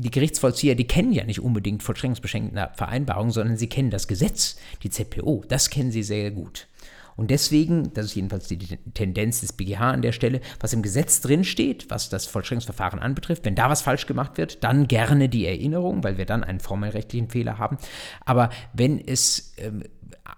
die 0.00 0.10
Gerichtsvollzieher, 0.10 0.74
die 0.74 0.86
kennen 0.86 1.12
ja 1.12 1.24
nicht 1.24 1.40
unbedingt 1.40 1.82
vollstreckungsbeschränkende 1.82 2.70
Vereinbarungen, 2.74 3.32
sondern 3.32 3.56
sie 3.56 3.68
kennen 3.68 3.90
das 3.90 4.08
Gesetz, 4.08 4.56
die 4.82 4.90
ZPO, 4.90 5.44
das 5.48 5.70
kennen 5.70 5.90
sie 5.90 6.02
sehr 6.02 6.30
gut. 6.30 6.68
Und 7.16 7.30
deswegen, 7.30 7.92
das 7.94 8.06
ist 8.06 8.14
jedenfalls 8.16 8.48
die 8.48 8.58
Tendenz 8.58 9.40
des 9.40 9.52
BGH 9.52 9.92
an 9.92 10.02
der 10.02 10.12
Stelle, 10.12 10.40
was 10.58 10.72
im 10.72 10.82
Gesetz 10.82 11.20
drinsteht, 11.20 11.86
was 11.88 12.08
das 12.08 12.26
Vollstreckungsverfahren 12.26 12.98
anbetrifft, 12.98 13.44
wenn 13.44 13.54
da 13.54 13.70
was 13.70 13.82
falsch 13.82 14.06
gemacht 14.06 14.36
wird, 14.36 14.64
dann 14.64 14.88
gerne 14.88 15.28
die 15.28 15.46
Erinnerung, 15.46 16.02
weil 16.02 16.18
wir 16.18 16.26
dann 16.26 16.42
einen 16.42 16.60
formell 16.60 16.90
rechtlichen 16.90 17.28
Fehler 17.28 17.58
haben. 17.58 17.78
Aber 18.24 18.50
wenn 18.72 18.98
es 18.98 19.54
ähm, 19.58 19.84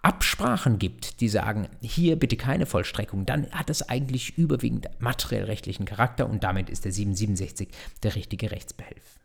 Absprachen 0.03 0.79
gibt, 0.79 1.21
die 1.21 1.29
sagen, 1.29 1.69
hier 1.81 2.17
bitte 2.17 2.37
keine 2.37 2.67
Vollstreckung, 2.67 3.25
dann 3.25 3.51
hat 3.53 3.71
das 3.71 3.89
eigentlich 3.89 4.37
überwiegend 4.37 4.89
materiell 4.99 5.45
rechtlichen 5.45 5.87
Charakter 5.87 6.29
und 6.29 6.45
damit 6.45 6.71
ist 6.71 6.85
der 6.85 6.93
767 6.93 7.69
der 8.03 8.15
richtige 8.15 8.51
Rechtsbehelf. 8.51 9.21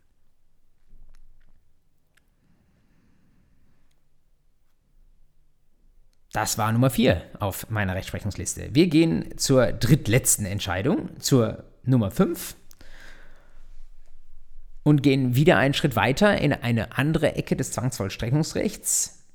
Das 6.32 6.56
war 6.56 6.72
Nummer 6.72 6.88
4 6.88 7.22
auf 7.40 7.68
meiner 7.68 7.94
Rechtsprechungsliste. 7.94 8.70
Wir 8.74 8.86
gehen 8.86 9.36
zur 9.36 9.66
drittletzten 9.66 10.46
Entscheidung, 10.46 11.10
zur 11.20 11.64
Nummer 11.84 12.10
5 12.10 12.56
und 14.82 15.02
gehen 15.02 15.36
wieder 15.36 15.58
einen 15.58 15.74
Schritt 15.74 15.94
weiter 15.94 16.38
in 16.38 16.54
eine 16.54 16.96
andere 16.96 17.34
Ecke 17.36 17.54
des 17.54 17.72
Zwangsvollstreckungsrechts 17.72 19.26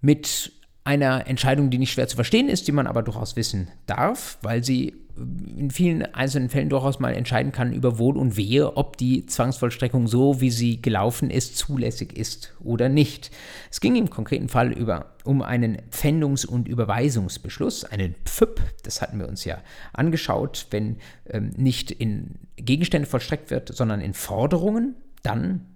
mit 0.00 0.52
einer 0.84 1.26
Entscheidung, 1.26 1.68
die 1.68 1.78
nicht 1.78 1.92
schwer 1.92 2.08
zu 2.08 2.16
verstehen 2.16 2.48
ist, 2.48 2.66
die 2.68 2.72
man 2.72 2.86
aber 2.86 3.02
durchaus 3.02 3.36
wissen 3.36 3.70
darf, 3.84 4.38
weil 4.40 4.64
sie 4.64 5.05
in 5.16 5.70
vielen 5.70 6.02
einzelnen 6.14 6.50
Fällen 6.50 6.68
durchaus 6.68 6.98
mal 6.98 7.14
entscheiden 7.14 7.50
kann 7.50 7.72
über 7.72 7.98
Wohl 7.98 8.16
und 8.18 8.36
Wehe, 8.36 8.76
ob 8.76 8.98
die 8.98 9.24
Zwangsvollstreckung 9.24 10.08
so, 10.08 10.40
wie 10.40 10.50
sie 10.50 10.82
gelaufen 10.82 11.30
ist, 11.30 11.56
zulässig 11.56 12.16
ist 12.16 12.54
oder 12.62 12.88
nicht. 12.88 13.30
Es 13.70 13.80
ging 13.80 13.96
im 13.96 14.10
konkreten 14.10 14.48
Fall 14.48 14.72
über, 14.72 15.16
um 15.24 15.40
einen 15.40 15.78
Pfändungs- 15.90 16.46
und 16.46 16.68
Überweisungsbeschluss, 16.68 17.84
einen 17.84 18.14
PFÜP, 18.24 18.60
das 18.82 19.00
hatten 19.00 19.18
wir 19.18 19.28
uns 19.28 19.44
ja 19.44 19.58
angeschaut, 19.94 20.66
wenn 20.70 20.98
ähm, 21.30 21.50
nicht 21.56 21.90
in 21.90 22.34
Gegenstände 22.56 23.08
vollstreckt 23.08 23.50
wird, 23.50 23.74
sondern 23.74 24.02
in 24.02 24.12
Forderungen, 24.12 24.96
dann 25.22 25.66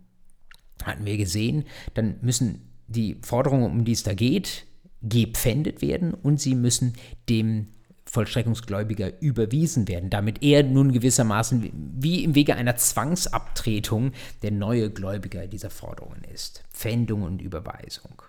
hatten 0.85 1.07
wir 1.07 1.17
gesehen, 1.17 1.65
dann 1.95 2.17
müssen 2.21 2.71
die 2.89 3.17
Forderungen, 3.23 3.71
um 3.71 3.85
die 3.85 3.93
es 3.93 4.03
da 4.03 4.13
geht, 4.13 4.67
gepfändet 5.03 5.81
werden 5.81 6.13
und 6.13 6.41
sie 6.41 6.55
müssen 6.55 6.93
dem 7.29 7.69
Vollstreckungsgläubiger 8.11 9.21
überwiesen 9.21 9.87
werden, 9.87 10.11
damit 10.11 10.43
er 10.43 10.65
nun 10.65 10.91
gewissermaßen 10.91 11.71
wie 11.73 12.25
im 12.25 12.35
Wege 12.35 12.57
einer 12.57 12.75
Zwangsabtretung 12.75 14.11
der 14.43 14.51
neue 14.51 14.91
Gläubiger 14.91 15.47
dieser 15.47 15.71
Forderungen 15.71 16.25
ist. 16.25 16.65
Pfändung 16.73 17.23
und 17.23 17.41
Überweisung. 17.41 18.23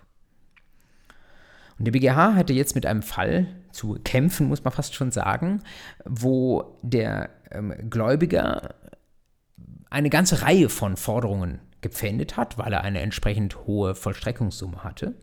Und 1.79 1.85
der 1.85 1.93
BGH 1.93 2.35
hatte 2.35 2.53
jetzt 2.53 2.75
mit 2.75 2.85
einem 2.85 3.01
Fall 3.01 3.47
zu 3.71 3.97
kämpfen, 4.03 4.47
muss 4.47 4.63
man 4.63 4.71
fast 4.71 4.93
schon 4.93 5.09
sagen, 5.09 5.63
wo 6.05 6.77
der 6.83 7.31
ähm, 7.49 7.73
Gläubiger 7.89 8.75
eine 9.89 10.11
ganze 10.11 10.43
Reihe 10.43 10.69
von 10.69 10.95
Forderungen 10.95 11.59
gepfändet 11.81 12.37
hat, 12.37 12.59
weil 12.59 12.71
er 12.71 12.83
eine 12.83 13.01
entsprechend 13.01 13.65
hohe 13.65 13.95
Vollstreckungssumme 13.95 14.83
hatte 14.83 15.15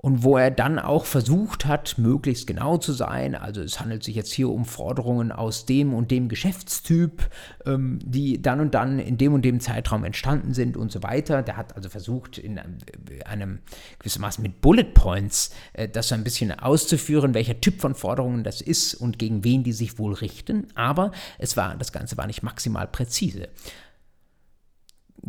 und 0.00 0.22
wo 0.22 0.36
er 0.36 0.52
dann 0.52 0.78
auch 0.78 1.04
versucht 1.04 1.66
hat, 1.66 1.98
möglichst 1.98 2.46
genau 2.46 2.78
zu 2.78 2.92
sein. 2.92 3.34
Also 3.34 3.60
es 3.60 3.80
handelt 3.80 4.04
sich 4.04 4.14
jetzt 4.14 4.32
hier 4.32 4.48
um 4.48 4.64
Forderungen 4.64 5.32
aus 5.32 5.66
dem 5.66 5.92
und 5.92 6.12
dem 6.12 6.28
Geschäftstyp, 6.28 7.28
ähm, 7.66 7.98
die 8.04 8.40
dann 8.40 8.60
und 8.60 8.74
dann 8.74 9.00
in 9.00 9.18
dem 9.18 9.34
und 9.34 9.44
dem 9.44 9.58
Zeitraum 9.58 10.04
entstanden 10.04 10.54
sind 10.54 10.76
und 10.76 10.92
so 10.92 11.02
weiter. 11.02 11.42
Der 11.42 11.56
hat 11.56 11.74
also 11.74 11.88
versucht, 11.88 12.38
in 12.38 12.60
einem, 12.60 12.78
einem 13.24 13.58
gewissermaßen 13.98 14.40
mit 14.40 14.60
Bullet 14.60 14.84
Points 14.94 15.50
äh, 15.72 15.88
das 15.88 16.08
so 16.08 16.14
ein 16.14 16.22
bisschen 16.22 16.56
auszuführen, 16.56 17.34
welcher 17.34 17.60
Typ 17.60 17.80
von 17.80 17.96
Forderungen 17.96 18.44
das 18.44 18.60
ist 18.60 18.94
und 18.94 19.18
gegen 19.18 19.42
wen 19.42 19.64
die 19.64 19.72
sich 19.72 19.98
wohl 19.98 20.14
richten. 20.14 20.68
Aber 20.76 21.10
es 21.38 21.56
war, 21.56 21.74
das 21.74 21.90
Ganze 21.90 22.16
war 22.16 22.28
nicht 22.28 22.44
maximal 22.44 22.86
präzise 22.86 23.48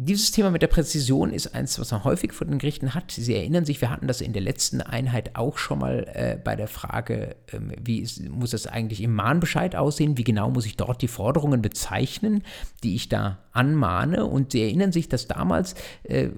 dieses 0.01 0.31
Thema 0.31 0.49
mit 0.49 0.61
der 0.61 0.67
Präzision 0.67 1.33
ist 1.33 1.53
eins, 1.53 1.77
was 1.77 1.91
man 1.91 2.05
häufig 2.05 2.31
vor 2.31 2.47
den 2.47 2.57
Gerichten 2.57 2.95
hat. 2.95 3.11
Sie 3.11 3.35
erinnern 3.35 3.65
sich, 3.65 3.81
wir 3.81 3.89
hatten 3.89 4.07
das 4.07 4.21
in 4.21 4.31
der 4.31 4.41
letzten 4.41 4.81
Einheit 4.81 5.35
auch 5.35 5.57
schon 5.57 5.79
mal 5.79 6.07
äh, 6.13 6.37
bei 6.41 6.55
der 6.55 6.69
Frage, 6.69 7.35
ähm, 7.51 7.73
wie 7.83 7.99
ist, 7.99 8.21
muss 8.29 8.51
das 8.51 8.65
eigentlich 8.65 9.01
im 9.01 9.13
Mahnbescheid 9.13 9.75
aussehen? 9.75 10.17
Wie 10.17 10.23
genau 10.23 10.51
muss 10.51 10.65
ich 10.65 10.77
dort 10.77 11.01
die 11.01 11.09
Forderungen 11.09 11.61
bezeichnen, 11.61 12.43
die 12.81 12.95
ich 12.95 13.09
da 13.09 13.39
anmahne? 13.51 14.25
Und 14.25 14.53
Sie 14.53 14.63
erinnern 14.63 14.93
sich, 14.93 15.09
dass 15.09 15.27
damals, 15.27 15.75
äh, 16.03 16.29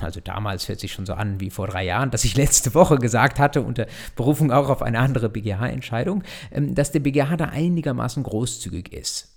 also 0.00 0.20
damals 0.20 0.68
hört 0.68 0.80
sich 0.80 0.92
schon 0.92 1.04
so 1.04 1.12
an 1.12 1.38
wie 1.38 1.50
vor 1.50 1.66
drei 1.66 1.84
Jahren, 1.84 2.10
dass 2.10 2.24
ich 2.24 2.34
letzte 2.36 2.72
Woche 2.72 2.96
gesagt 2.96 3.38
hatte, 3.38 3.60
unter 3.60 3.86
Berufung 4.16 4.50
auch 4.50 4.70
auf 4.70 4.80
eine 4.80 5.00
andere 5.00 5.28
BGH-Entscheidung, 5.28 6.22
ähm, 6.50 6.74
dass 6.74 6.92
der 6.92 7.00
BGH 7.00 7.36
da 7.36 7.44
einigermaßen 7.46 8.22
großzügig 8.22 8.90
ist. 8.90 9.31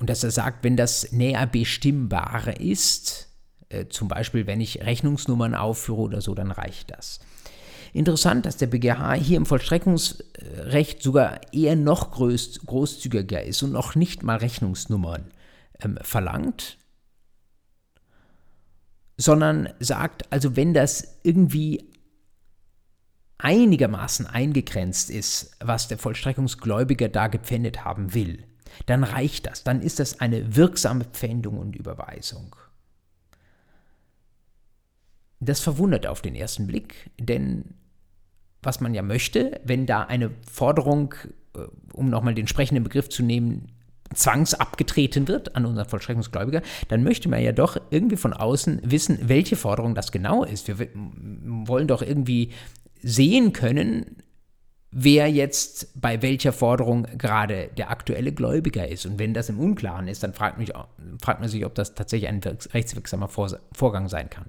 Und 0.00 0.08
dass 0.08 0.24
er 0.24 0.30
sagt, 0.30 0.64
wenn 0.64 0.78
das 0.78 1.12
näher 1.12 1.46
bestimmbar 1.46 2.58
ist, 2.58 3.28
äh, 3.68 3.86
zum 3.88 4.08
Beispiel 4.08 4.46
wenn 4.46 4.60
ich 4.60 4.82
Rechnungsnummern 4.82 5.54
aufführe 5.54 6.00
oder 6.00 6.20
so, 6.22 6.34
dann 6.34 6.50
reicht 6.50 6.90
das. 6.90 7.20
Interessant, 7.92 8.46
dass 8.46 8.56
der 8.56 8.68
BGH 8.68 9.12
hier 9.14 9.36
im 9.36 9.44
Vollstreckungsrecht 9.44 11.02
sogar 11.02 11.40
eher 11.52 11.76
noch 11.76 12.12
groß, 12.12 12.60
großzügiger 12.64 13.44
ist 13.44 13.62
und 13.62 13.72
noch 13.72 13.94
nicht 13.94 14.22
mal 14.22 14.38
Rechnungsnummern 14.38 15.26
ähm, 15.80 15.98
verlangt, 16.00 16.78
sondern 19.18 19.68
sagt, 19.80 20.32
also 20.32 20.56
wenn 20.56 20.72
das 20.72 21.20
irgendwie 21.24 21.92
einigermaßen 23.36 24.26
eingegrenzt 24.26 25.10
ist, 25.10 25.56
was 25.60 25.88
der 25.88 25.98
Vollstreckungsgläubiger 25.98 27.10
da 27.10 27.26
gepfändet 27.26 27.84
haben 27.84 28.14
will, 28.14 28.46
dann 28.86 29.04
reicht 29.04 29.46
das, 29.46 29.64
dann 29.64 29.80
ist 29.80 29.98
das 29.98 30.20
eine 30.20 30.56
wirksame 30.56 31.04
Pfändung 31.04 31.58
und 31.58 31.76
Überweisung. 31.76 32.56
Das 35.40 35.60
verwundert 35.60 36.06
auf 36.06 36.20
den 36.20 36.34
ersten 36.34 36.66
Blick, 36.66 37.10
denn 37.18 37.74
was 38.62 38.80
man 38.80 38.92
ja 38.92 39.02
möchte, 39.02 39.60
wenn 39.64 39.86
da 39.86 40.02
eine 40.02 40.30
Forderung, 40.50 41.14
äh, 41.56 41.60
um 41.94 42.10
nochmal 42.10 42.34
den 42.34 42.46
sprechenden 42.46 42.84
Begriff 42.84 43.08
zu 43.08 43.22
nehmen, 43.22 43.68
zwangsabgetreten 44.14 45.28
wird 45.28 45.54
an 45.56 45.64
unseren 45.64 45.88
Vollstreckungsgläubiger, 45.88 46.62
dann 46.88 47.04
möchte 47.04 47.28
man 47.28 47.42
ja 47.42 47.52
doch 47.52 47.76
irgendwie 47.90 48.16
von 48.16 48.32
außen 48.32 48.80
wissen, 48.84 49.18
welche 49.28 49.56
Forderung 49.56 49.94
das 49.94 50.10
genau 50.10 50.42
ist. 50.44 50.66
Wir 50.66 50.88
wollen 50.94 51.86
doch 51.86 52.02
irgendwie 52.02 52.50
sehen 53.02 53.52
können, 53.52 54.16
wer 54.92 55.30
jetzt 55.30 55.88
bei 56.00 56.20
welcher 56.22 56.52
Forderung 56.52 57.06
gerade 57.16 57.70
der 57.76 57.90
aktuelle 57.90 58.32
Gläubiger 58.32 58.88
ist. 58.88 59.06
Und 59.06 59.18
wenn 59.18 59.34
das 59.34 59.48
im 59.48 59.58
Unklaren 59.58 60.08
ist, 60.08 60.22
dann 60.22 60.34
fragt, 60.34 60.58
mich, 60.58 60.72
fragt 61.22 61.40
man 61.40 61.48
sich, 61.48 61.64
ob 61.64 61.74
das 61.74 61.94
tatsächlich 61.94 62.28
ein 62.28 62.40
rechtswirksamer 62.42 63.28
Vorgang 63.28 64.08
sein 64.08 64.30
kann. 64.30 64.46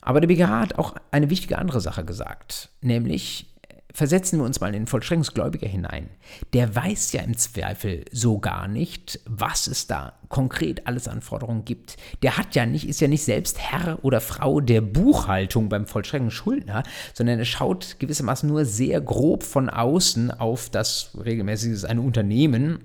Aber 0.00 0.20
der 0.20 0.28
BGH 0.28 0.60
hat 0.60 0.78
auch 0.78 0.96
eine 1.10 1.30
wichtige 1.30 1.58
andere 1.58 1.80
Sache 1.80 2.04
gesagt, 2.04 2.70
nämlich 2.80 3.49
versetzen 3.92 4.38
wir 4.38 4.44
uns 4.44 4.60
mal 4.60 4.68
in 4.68 4.72
den 4.74 4.86
Vollstreckungsgläubiger 4.86 5.68
hinein. 5.68 6.08
Der 6.52 6.74
weiß 6.74 7.12
ja 7.12 7.22
im 7.22 7.36
Zweifel 7.36 8.04
so 8.12 8.38
gar 8.38 8.68
nicht, 8.68 9.20
was 9.26 9.66
es 9.66 9.86
da 9.86 10.14
konkret 10.28 10.86
alles 10.86 11.08
an 11.08 11.22
Forderungen 11.22 11.64
gibt. 11.64 11.96
Der 12.22 12.36
hat 12.36 12.54
ja 12.54 12.66
nicht, 12.66 12.88
ist 12.88 13.00
ja 13.00 13.08
nicht 13.08 13.24
selbst 13.24 13.58
Herr 13.58 13.98
oder 14.02 14.20
Frau 14.20 14.60
der 14.60 14.80
Buchhaltung 14.80 15.68
beim 15.68 15.86
Vollstreckungsschuldner, 15.86 16.82
sondern 17.14 17.38
er 17.38 17.44
schaut 17.44 17.96
gewissermaßen 17.98 18.48
nur 18.48 18.64
sehr 18.64 19.00
grob 19.00 19.42
von 19.42 19.68
außen 19.68 20.30
auf 20.30 20.70
das 20.70 21.16
regelmäßig 21.24 21.72
ist 21.72 21.84
ein 21.84 21.98
Unternehmen 21.98 22.84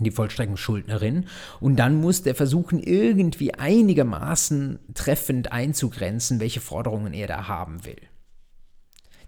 die 0.00 0.10
Vollstreckungsschuldnerin. 0.10 1.26
Und 1.60 1.76
dann 1.76 2.00
muss 2.00 2.22
der 2.22 2.34
versuchen, 2.34 2.80
irgendwie 2.80 3.54
einigermaßen 3.54 4.80
treffend 4.94 5.52
einzugrenzen, 5.52 6.40
welche 6.40 6.60
Forderungen 6.60 7.12
er 7.12 7.28
da 7.28 7.46
haben 7.48 7.84
will. 7.84 8.00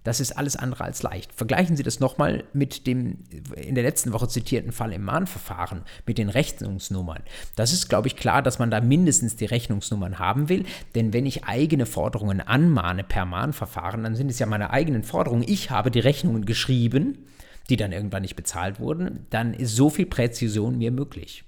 Das 0.07 0.21
ist 0.21 0.39
alles 0.39 0.55
andere 0.55 0.85
als 0.85 1.03
leicht. 1.03 1.33
Vergleichen 1.33 1.77
Sie 1.77 1.83
das 1.83 1.99
nochmal 1.99 2.45
mit 2.53 2.87
dem 2.87 3.19
in 3.57 3.75
der 3.75 3.83
letzten 3.83 4.13
Woche 4.13 4.29
zitierten 4.29 4.71
Fall 4.71 4.93
im 4.93 5.03
Mahnverfahren 5.03 5.83
mit 6.07 6.17
den 6.17 6.29
Rechnungsnummern. 6.29 7.25
Das 7.57 7.73
ist, 7.73 7.89
glaube 7.89 8.07
ich, 8.07 8.15
klar, 8.15 8.41
dass 8.41 8.61
man 8.61 8.71
da 8.71 8.81
mindestens 8.81 9.35
die 9.35 9.47
Rechnungsnummern 9.47 10.21
haben 10.21 10.49
will, 10.49 10.65
denn 10.95 11.13
wenn 11.13 11.27
ich 11.27 11.43
eigene 11.43 11.87
Forderungen 11.87 12.41
anmahne 12.41 13.03
per 13.03 13.25
Mahnverfahren, 13.25 14.05
dann 14.05 14.15
sind 14.15 14.31
es 14.31 14.39
ja 14.39 14.47
meine 14.47 14.71
eigenen 14.71 15.03
Forderungen. 15.03 15.43
Ich 15.45 15.73
habe 15.73 15.91
die 15.91 15.99
Rechnungen 15.99 16.45
geschrieben, 16.45 17.27
die 17.69 17.77
dann 17.77 17.91
irgendwann 17.91 18.23
nicht 18.23 18.37
bezahlt 18.37 18.79
wurden, 18.79 19.27
dann 19.31 19.55
ist 19.55 19.75
so 19.75 19.91
viel 19.91 20.07
Präzision 20.07 20.79
mir 20.79 20.93
möglich. 20.93 21.43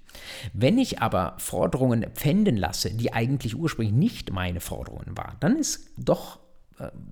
Wenn 0.52 0.78
ich 0.78 1.00
aber 1.00 1.36
Forderungen 1.38 2.04
pfänden 2.12 2.56
lasse, 2.56 2.90
die 2.90 3.12
eigentlich 3.12 3.54
ursprünglich 3.54 3.94
nicht 3.94 4.32
meine 4.32 4.58
Forderungen 4.58 5.16
waren, 5.16 5.36
dann 5.38 5.54
ist 5.54 5.90
doch 5.96 6.40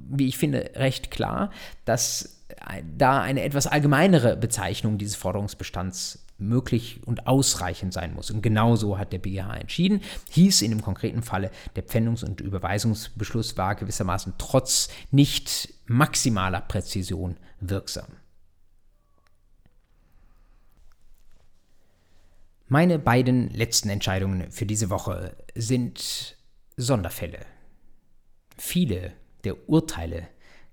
wie 0.08 0.26
ich 0.26 0.38
finde, 0.38 0.70
recht 0.74 1.10
klar, 1.10 1.50
dass 1.84 2.44
da 2.96 3.20
eine 3.20 3.42
etwas 3.42 3.66
allgemeinere 3.66 4.36
Bezeichnung 4.36 4.98
dieses 4.98 5.16
Forderungsbestands 5.16 6.26
möglich 6.38 7.00
und 7.06 7.26
ausreichend 7.26 7.92
sein 7.92 8.14
muss. 8.14 8.30
Und 8.30 8.42
genau 8.42 8.76
so 8.76 8.98
hat 8.98 9.12
der 9.12 9.18
BGH 9.18 9.56
entschieden. 9.56 10.02
Hieß 10.30 10.62
in 10.62 10.70
dem 10.70 10.82
konkreten 10.82 11.22
Falle, 11.22 11.50
der 11.76 11.86
Pfändungs- 11.86 12.24
und 12.24 12.40
Überweisungsbeschluss 12.40 13.56
war 13.56 13.74
gewissermaßen 13.74 14.34
trotz 14.38 14.88
nicht 15.10 15.72
maximaler 15.86 16.60
Präzision 16.60 17.36
wirksam. 17.60 18.06
Meine 22.68 22.98
beiden 22.98 23.48
letzten 23.50 23.88
Entscheidungen 23.88 24.50
für 24.50 24.66
diese 24.66 24.90
Woche 24.90 25.36
sind 25.54 26.36
Sonderfälle. 26.76 27.46
Viele 28.58 29.12
der 29.46 29.68
Urteile, 29.68 30.28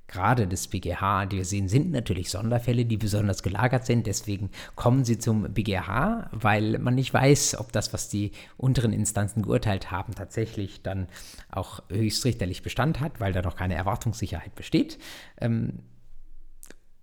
gerade 0.08 0.48
des 0.48 0.68
BGH, 0.68 1.26
die 1.26 1.38
wir 1.38 1.46
sehen, 1.46 1.68
sind 1.68 1.92
natürlich 1.92 2.30
Sonderfälle, 2.30 2.86
die 2.86 2.98
besonders 2.98 3.42
gelagert 3.42 3.86
sind. 3.86 4.06
Deswegen 4.06 4.52
kommen 4.76 5.06
sie 5.06 5.18
zum 5.18 5.54
BGH, 5.54 6.30
weil 6.32 6.78
man 6.80 6.96
nicht 6.96 7.14
weiß, 7.14 7.58
ob 7.60 7.72
das, 7.72 7.94
was 7.94 8.10
die 8.10 8.32
unteren 8.58 8.94
Instanzen 8.94 9.42
geurteilt 9.42 9.92
haben, 9.92 10.14
tatsächlich 10.14 10.84
dann 10.84 11.08
auch 11.50 11.82
höchstrichterlich 11.90 12.62
Bestand 12.62 13.00
hat, 13.00 13.20
weil 13.20 13.34
da 13.34 13.42
noch 13.42 13.56
keine 13.56 13.76
Erwartungssicherheit 13.76 14.54
besteht. 14.56 15.00
Ähm, 15.40 15.80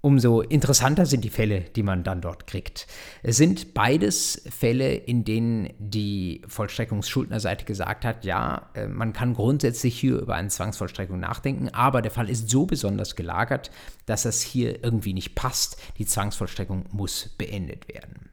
umso 0.00 0.40
interessanter 0.40 1.04
sind 1.04 1.24
die 1.24 1.30
Fälle, 1.30 1.60
die 1.60 1.82
man 1.82 2.04
dann 2.04 2.20
dort 2.20 2.46
kriegt. 2.46 2.86
Es 3.22 3.36
sind 3.36 3.74
beides 3.74 4.42
Fälle, 4.50 4.94
in 4.94 5.24
denen 5.24 5.70
die 5.78 6.42
Vollstreckungsschuldnerseite 6.46 7.64
gesagt 7.64 8.04
hat, 8.04 8.24
ja, 8.24 8.70
äh, 8.74 8.88
man 8.88 9.12
kann 9.12 9.34
grundsätzlich 9.34 9.98
hier 9.98 10.18
über 10.18 10.34
eine 10.34 10.48
Zwangsvollstreckung 10.48 11.20
nachdenken, 11.20 11.68
aber 11.68 12.02
der 12.02 12.10
Fall 12.10 12.30
ist 12.30 12.48
so 12.48 12.66
besonders 12.66 13.14
gelagert, 13.14 13.70
dass 14.06 14.22
das 14.22 14.40
hier 14.40 14.82
irgendwie 14.82 15.12
nicht 15.12 15.34
passt. 15.34 15.76
Die 15.98 16.06
Zwangsvollstreckung 16.06 16.86
muss 16.92 17.28
beendet 17.36 17.88
werden. 17.88 18.30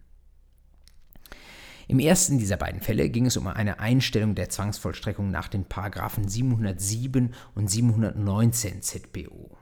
Im 1.89 1.99
ersten 1.99 2.37
dieser 2.37 2.57
beiden 2.57 2.81
Fälle 2.81 3.09
ging 3.09 3.25
es 3.25 3.37
um 3.37 3.47
eine 3.47 3.79
Einstellung 3.79 4.35
der 4.35 4.49
Zwangsvollstreckung 4.49 5.31
nach 5.31 5.47
den 5.47 5.65
Paragraphen 5.65 6.27
707 6.27 7.33
und 7.55 7.69
719 7.69 8.81
ZBO. 8.81 9.57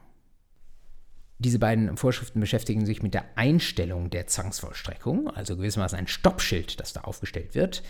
Diese 1.46 1.60
beiden 1.60 1.96
Vorschriften 1.96 2.40
beschäftigen 2.40 2.88
sich 2.88 3.04
mit 3.04 3.14
der 3.14 3.24
Einstellung 3.36 4.10
der 4.10 4.26
Zwangsvollstreckung, 4.26 5.30
also 5.30 5.56
gewissermaßen 5.56 5.96
ein 5.96 6.08
Stoppschild, 6.08 6.80
das 6.80 6.92
da 6.94 7.02
aufgestellt 7.02 7.54
wird, 7.54 7.84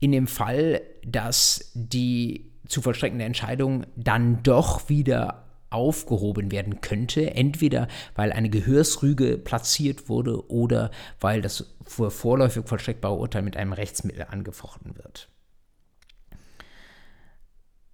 in 0.00 0.10
dem 0.10 0.26
Fall, 0.26 0.80
dass 1.06 1.70
die 1.74 2.50
zu 2.66 2.82
vollstreckende 2.82 3.24
Entscheidung 3.24 3.86
dann 3.94 4.42
doch 4.42 4.88
wieder 4.88 5.44
aufgehoben 5.70 6.50
werden 6.50 6.80
könnte, 6.80 7.36
entweder 7.36 7.86
weil 8.16 8.32
eine 8.32 8.50
Gehörsrüge 8.50 9.38
platziert 9.38 10.08
wurde 10.08 10.50
oder 10.50 10.90
weil 11.20 11.40
das 11.40 11.76
vorläufig 11.86 12.66
vollstreckbare 12.66 13.14
Urteil 13.14 13.42
mit 13.42 13.56
einem 13.56 13.74
Rechtsmittel 13.74 14.26
angefochten 14.28 14.96
wird. 14.96 15.28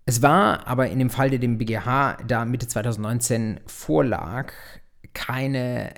Es 0.07 0.23
war 0.23 0.67
aber 0.67 0.88
in 0.88 0.99
dem 0.99 1.11
Fall, 1.11 1.29
der 1.29 1.40
dem 1.40 1.59
BGH 1.59 2.17
da 2.27 2.47
Mitte 2.47 2.69
2019 2.69 3.61
vorlag, 3.67 4.55
keine 5.14 5.94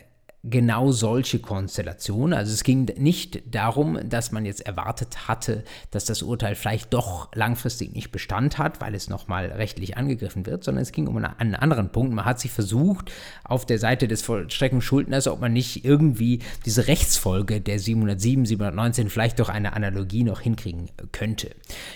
genau 0.49 0.93
solche 0.93 1.41
Konstellationen. 1.41 2.39
Also 2.39 2.53
es 2.53 2.63
ging 2.63 2.85
nicht 2.97 3.43
darum, 3.53 3.99
dass 4.09 4.33
man 4.33 4.47
jetzt 4.47 4.65
erwartet 4.65 5.29
hatte, 5.29 5.65
dass 5.91 6.05
das 6.05 6.23
Urteil 6.23 6.55
vielleicht 6.55 6.95
doch 6.95 7.29
langfristig 7.35 7.93
nicht 7.95 8.13
Bestand 8.13 8.59
hat, 8.59 8.81
weil 8.81 8.95
es 8.95 9.09
nochmal 9.09 9.47
rechtlich 9.47 9.97
angegriffen 9.97 10.47
wird, 10.47 10.63
sondern 10.63 10.83
es 10.83 10.93
ging 10.93 11.09
um 11.09 11.17
einen 11.17 11.55
anderen 11.55 11.91
Punkt. 11.91 12.15
Man 12.15 12.25
hat 12.25 12.39
sich 12.39 12.53
versucht, 12.53 13.11
auf 13.45 13.67
der 13.67 13.79
Seite 13.79 14.07
des 14.07 14.23
Vollstreckungsschuldners, 14.23 15.27
ob 15.27 15.41
man 15.41 15.53
nicht 15.53 15.85
irgendwie 15.85 16.41
diese 16.65 16.87
Rechtsfolge 16.87 17.61
der 17.61 17.79
707, 17.79 18.47
719 18.47 19.11
vielleicht 19.11 19.39
durch 19.41 19.49
eine 19.49 19.73
Analogie 19.73 20.23
noch 20.23 20.41
hinkriegen 20.41 20.91
könnte. 21.11 21.51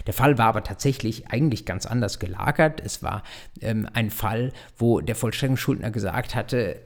Der 0.07 0.15
Fall 0.15 0.39
war 0.39 0.47
aber 0.47 0.65
tatsächlich 0.65 1.29
eigentlich 1.29 1.67
ganz 1.67 1.87
anders 1.87 2.19
gelagert. 2.19 2.83
Es 2.85 3.03
war 3.03 3.23
ähm, 3.61 3.89
ein 3.93 4.11
Fall, 4.11 4.53
wo 4.77 5.01
der 5.01 5.15
Vollstreckungsschuldner 5.15 5.91
gesagt 5.91 6.35
hatte, 6.35 6.81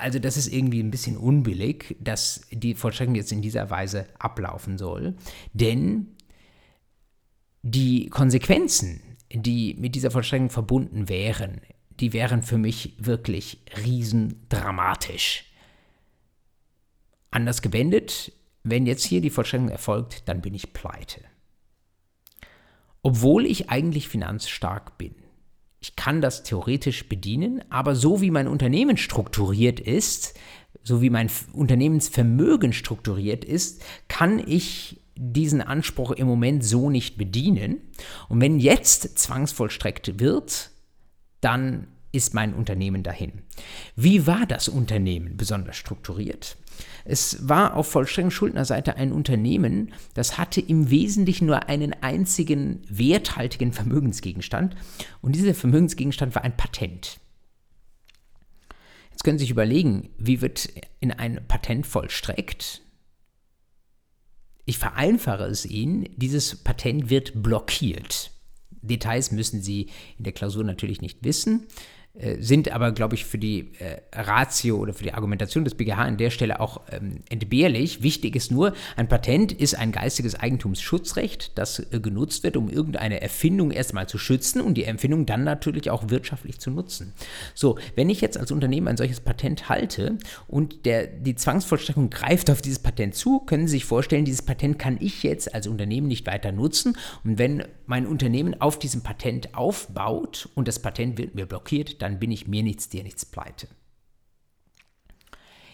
also 0.00 0.18
das 0.18 0.36
ist 0.36 0.48
irgendwie 0.52 0.82
ein 0.82 0.90
bisschen 0.90 1.16
unbillig, 1.16 1.96
dass 2.00 2.46
die 2.50 2.74
Vollstreckung 2.74 3.14
jetzt 3.14 3.32
in 3.32 3.42
dieser 3.42 3.70
Weise 3.70 4.06
ablaufen 4.18 4.78
soll. 4.78 5.14
Denn 5.52 6.16
die 7.62 8.08
Konsequenzen, 8.08 9.00
die 9.32 9.74
mit 9.74 9.94
dieser 9.94 10.10
Vollstreckung 10.10 10.50
verbunden 10.50 11.08
wären, 11.08 11.60
die 12.00 12.12
wären 12.12 12.42
für 12.42 12.58
mich 12.58 12.94
wirklich 12.98 13.62
riesendramatisch. 13.84 15.44
Anders 17.30 17.62
gewendet, 17.62 18.32
wenn 18.62 18.86
jetzt 18.86 19.04
hier 19.04 19.20
die 19.20 19.30
Vollstreckung 19.30 19.68
erfolgt, 19.68 20.28
dann 20.28 20.40
bin 20.40 20.54
ich 20.54 20.72
pleite. 20.72 21.20
Obwohl 23.02 23.46
ich 23.46 23.70
eigentlich 23.70 24.08
finanzstark 24.08 24.98
bin 24.98 25.14
ich 25.80 25.96
kann 25.96 26.20
das 26.20 26.42
theoretisch 26.42 27.08
bedienen, 27.08 27.64
aber 27.70 27.94
so 27.94 28.20
wie 28.20 28.30
mein 28.30 28.48
Unternehmen 28.48 28.98
strukturiert 28.98 29.80
ist, 29.80 30.38
so 30.82 31.00
wie 31.00 31.10
mein 31.10 31.30
Unternehmensvermögen 31.52 32.72
strukturiert 32.72 33.44
ist, 33.44 33.82
kann 34.08 34.38
ich 34.38 35.00
diesen 35.16 35.60
Anspruch 35.60 36.12
im 36.12 36.26
Moment 36.26 36.64
so 36.64 36.90
nicht 36.90 37.16
bedienen. 37.16 37.78
Und 38.28 38.40
wenn 38.40 38.58
jetzt 38.58 39.18
zwangsvollstreckt 39.18 40.20
wird, 40.20 40.70
dann 41.40 41.88
ist 42.12 42.34
mein 42.34 42.54
Unternehmen 42.54 43.02
dahin. 43.02 43.42
Wie 43.96 44.26
war 44.26 44.46
das 44.46 44.68
Unternehmen 44.68 45.36
besonders 45.36 45.76
strukturiert? 45.76 46.56
Es 47.04 47.48
war 47.48 47.76
auf 47.76 47.90
Vollstreckungsschuldnerseite 47.90 48.96
ein 48.96 49.12
Unternehmen, 49.12 49.92
das 50.14 50.38
hatte 50.38 50.60
im 50.60 50.90
Wesentlichen 50.90 51.46
nur 51.46 51.68
einen 51.68 51.92
einzigen 52.02 52.82
werthaltigen 52.88 53.72
Vermögensgegenstand 53.72 54.76
und 55.20 55.34
dieser 55.34 55.54
Vermögensgegenstand 55.54 56.34
war 56.34 56.44
ein 56.44 56.56
Patent. 56.56 57.20
Jetzt 59.10 59.24
können 59.24 59.38
Sie 59.38 59.44
sich 59.44 59.50
überlegen, 59.50 60.10
wie 60.18 60.40
wird 60.40 60.68
in 61.00 61.12
ein 61.12 61.40
Patent 61.46 61.86
vollstreckt? 61.86 62.82
Ich 64.64 64.78
vereinfache 64.78 65.44
es 65.44 65.66
Ihnen, 65.66 66.08
dieses 66.16 66.56
Patent 66.56 67.10
wird 67.10 67.42
blockiert. 67.42 68.30
Details 68.82 69.30
müssen 69.30 69.62
Sie 69.62 69.90
in 70.16 70.24
der 70.24 70.32
Klausur 70.32 70.64
natürlich 70.64 71.00
nicht 71.00 71.24
wissen. 71.24 71.66
Äh, 72.20 72.36
sind 72.40 72.70
aber, 72.70 72.92
glaube 72.92 73.14
ich, 73.14 73.24
für 73.24 73.38
die 73.38 73.70
äh, 73.78 74.00
Ratio 74.12 74.76
oder 74.76 74.92
für 74.92 75.04
die 75.04 75.14
Argumentation 75.14 75.64
des 75.64 75.74
BGH 75.74 76.02
an 76.02 76.16
der 76.18 76.30
Stelle 76.30 76.60
auch 76.60 76.82
ähm, 76.90 77.20
entbehrlich. 77.30 78.02
Wichtig 78.02 78.36
ist 78.36 78.52
nur, 78.52 78.74
ein 78.96 79.08
Patent 79.08 79.52
ist 79.52 79.74
ein 79.74 79.90
geistiges 79.90 80.34
Eigentumsschutzrecht, 80.34 81.52
das 81.56 81.78
äh, 81.78 82.00
genutzt 82.00 82.42
wird, 82.42 82.56
um 82.56 82.68
irgendeine 82.68 83.22
Erfindung 83.22 83.70
erstmal 83.70 84.06
zu 84.06 84.18
schützen 84.18 84.60
und 84.60 84.74
die 84.74 84.84
Erfindung 84.84 85.24
dann 85.24 85.44
natürlich 85.44 85.90
auch 85.90 86.10
wirtschaftlich 86.10 86.58
zu 86.58 86.70
nutzen. 86.70 87.14
So, 87.54 87.78
wenn 87.96 88.10
ich 88.10 88.20
jetzt 88.20 88.36
als 88.36 88.52
Unternehmen 88.52 88.88
ein 88.88 88.96
solches 88.98 89.20
Patent 89.20 89.68
halte 89.70 90.18
und 90.46 90.84
der, 90.84 91.06
die 91.06 91.36
Zwangsvollstreckung 91.36 92.10
greift 92.10 92.50
auf 92.50 92.60
dieses 92.60 92.80
Patent 92.80 93.14
zu, 93.14 93.40
können 93.40 93.66
Sie 93.66 93.72
sich 93.72 93.86
vorstellen, 93.86 94.26
dieses 94.26 94.42
Patent 94.42 94.78
kann 94.78 94.98
ich 95.00 95.22
jetzt 95.22 95.54
als 95.54 95.66
Unternehmen 95.66 96.08
nicht 96.08 96.26
weiter 96.26 96.52
nutzen. 96.52 96.98
Und 97.24 97.38
wenn 97.38 97.64
mein 97.86 98.06
Unternehmen 98.06 98.60
auf 98.60 98.78
diesem 98.78 99.02
Patent 99.02 99.54
aufbaut 99.54 100.48
und 100.54 100.68
das 100.68 100.80
Patent 100.80 101.16
wird 101.16 101.34
mir 101.34 101.46
blockiert, 101.46 102.02
dann 102.02 102.09
bin 102.18 102.30
ich 102.30 102.46
mir 102.46 102.62
nichts, 102.62 102.88
dir 102.88 103.02
nichts 103.02 103.24
pleite. 103.24 103.68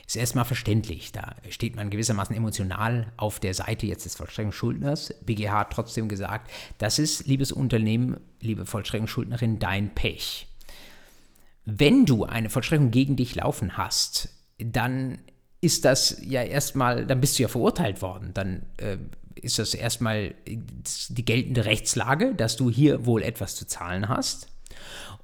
Ist 0.07 0.17
erstmal 0.17 0.45
verständlich, 0.45 1.11
da 1.11 1.35
steht 1.49 1.75
man 1.75 1.91
gewissermaßen 1.91 2.37
emotional 2.37 3.13
auf 3.17 3.41
der 3.41 3.55
Seite 3.55 3.87
jetzt 3.87 4.05
des 4.05 4.15
Vollstreckungsschuldners. 4.15 5.15
BGH 5.25 5.59
hat 5.59 5.73
trotzdem 5.73 6.09
gesagt, 6.09 6.49
das 6.79 7.01
ist, 7.01 7.27
liebes 7.27 7.51
Unternehmen, 7.51 8.21
liebe 8.41 8.67
Vollstreckungsschuldnerin, 8.67 9.59
dein 9.59 9.95
Pech. 9.95 10.47
Wenn 11.65 12.07
du 12.07 12.25
eine 12.25 12.51
Vollstreckung 12.51 12.93
gegen 12.93 13.17
dich 13.17 13.35
laufen 13.35 13.77
hast, 13.77 14.29
dann 14.59 15.19
ist 15.61 15.85
das 15.85 16.19
ja 16.23 16.45
erstmal, 16.45 17.05
dann 17.05 17.21
bist 17.21 17.39
du 17.39 17.43
ja 17.43 17.49
verurteilt 17.49 18.01
worden. 18.01 18.31
Dann 18.33 18.63
äh, 18.77 18.99
ist 19.35 19.59
das 19.59 19.75
erstmal 19.75 20.35
die 20.47 21.25
geltende 21.25 21.65
Rechtslage, 21.65 22.35
dass 22.35 22.57
du 22.57 22.71
hier 22.71 23.07
wohl 23.07 23.23
etwas 23.23 23.57
zu 23.57 23.67
zahlen 23.67 24.09
hast. 24.09 24.49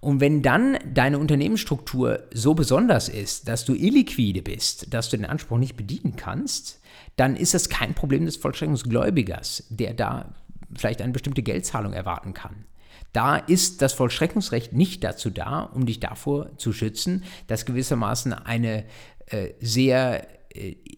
Und 0.03 0.21
wenn 0.21 0.43
dann 0.43 0.79
deine 0.93 1.21
Unternehmensstruktur 1.21 2.25
so 2.35 2.55
besonders 2.55 3.09
ist, 3.09 3.47
dass 3.47 3.65
du 3.65 3.73
illiquide 3.73 4.43
bist, 4.43 4.93
dass 4.93 5.09
du 5.09 5.17
den 5.17 5.27
Anspruch 5.27 5.59
nicht 5.59 5.77
bedienen 5.77 6.17
kannst, 6.17 6.81
dann 7.15 7.37
ist 7.37 7.55
das 7.55 7.69
kein 7.69 7.95
Problem 7.95 8.27
des 8.27 8.37
Vollstreckungsgläubigers, 8.37 9.65
der 9.71 9.95
da 9.95 10.35
vielleicht 10.75 11.01
eine 11.01 11.13
bestimmte 11.13 11.45
Geldzahlung 11.45 11.93
erwarten 11.93 12.35
kann. 12.35 12.65
Da 13.13 13.37
ist 13.37 13.81
das 13.81 13.93
Vollstreckungsrecht 13.93 14.73
nicht 14.73 15.05
dazu 15.05 15.31
da, 15.31 15.71
um 15.73 15.87
dich 15.87 16.01
davor 16.01 16.59
zu 16.59 16.73
schützen, 16.73 17.23
dass 17.47 17.65
gewissermaßen 17.65 18.33
eine 18.33 18.85
äh, 19.27 19.51
sehr 19.61 20.27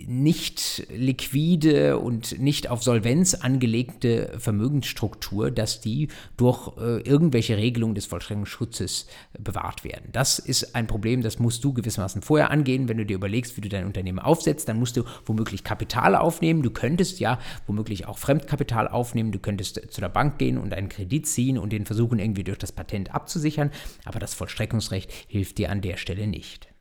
nicht 0.07 0.87
liquide 0.91 1.99
und 1.99 2.39
nicht 2.41 2.71
auf 2.71 2.83
Solvenz 2.83 3.35
angelegte 3.35 4.35
Vermögensstruktur, 4.39 5.51
dass 5.51 5.81
die 5.81 6.09
durch 6.37 6.77
äh, 6.79 7.01
irgendwelche 7.03 7.57
Regelungen 7.57 7.95
des 7.95 8.07
Vollstreckungsschutzes 8.07 9.07
bewahrt 9.39 9.85
werden. 9.85 10.09
Das 10.13 10.39
ist 10.39 10.75
ein 10.75 10.87
Problem, 10.87 11.23
das 11.23 11.39
musst 11.39 11.63
du 11.65 11.73
gewissermaßen 11.73 12.23
vorher 12.23 12.51
angehen. 12.51 12.89
Wenn 12.89 12.99
du 12.99 13.07
dir 13.07 13.17
überlegst, 13.17 13.57
wie 13.57 13.61
du 13.61 13.69
dein 13.69 13.87
Unternehmen 13.87 14.19
aufsetzt, 14.19 14.69
dann 14.69 14.79
musst 14.79 14.97
du 14.97 15.05
womöglich 15.25 15.65
Kapital 15.65 16.17
aufnehmen. 16.17 16.63
Du 16.63 16.71
könntest 16.71 17.21
ja 17.21 17.39
womöglich 17.67 18.07
auch 18.07 18.19
Fremdkapital 18.19 18.89
aufnehmen. 18.89 19.33
Du 19.33 19.39
könntest 19.39 19.81
zu 19.91 20.01
der 20.01 20.09
Bank 20.09 20.39
gehen 20.39 20.59
und 20.59 20.75
einen 20.75 20.89
Kredit 20.89 21.27
ziehen 21.27 21.59
und 21.59 21.73
den 21.73 21.87
versuchen, 21.87 22.19
irgendwie 22.19 22.45
durch 22.45 22.59
das 22.59 22.73
Patent 22.73 23.15
abzusichern. 23.15 23.71
Aber 24.05 24.19
das 24.19 24.35
Vollstreckungsrecht 24.35 25.13
hilft 25.29 25.59
dir 25.59 25.71
an 25.71 25.81
der 25.81 25.97
Stelle 25.97 26.27
nicht. 26.27 26.74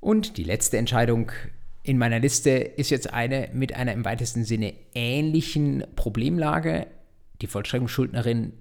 Und 0.00 0.36
die 0.38 0.44
letzte 0.44 0.78
Entscheidung 0.78 1.30
in 1.82 1.98
meiner 1.98 2.18
Liste 2.18 2.50
ist 2.50 2.90
jetzt 2.90 3.12
eine 3.12 3.50
mit 3.52 3.74
einer 3.74 3.92
im 3.92 4.04
weitesten 4.04 4.44
Sinne 4.44 4.74
ähnlichen 4.94 5.84
Problemlage. 5.96 6.86
Die 7.40 7.46
Vollstreckungsschuldnerin 7.46 8.52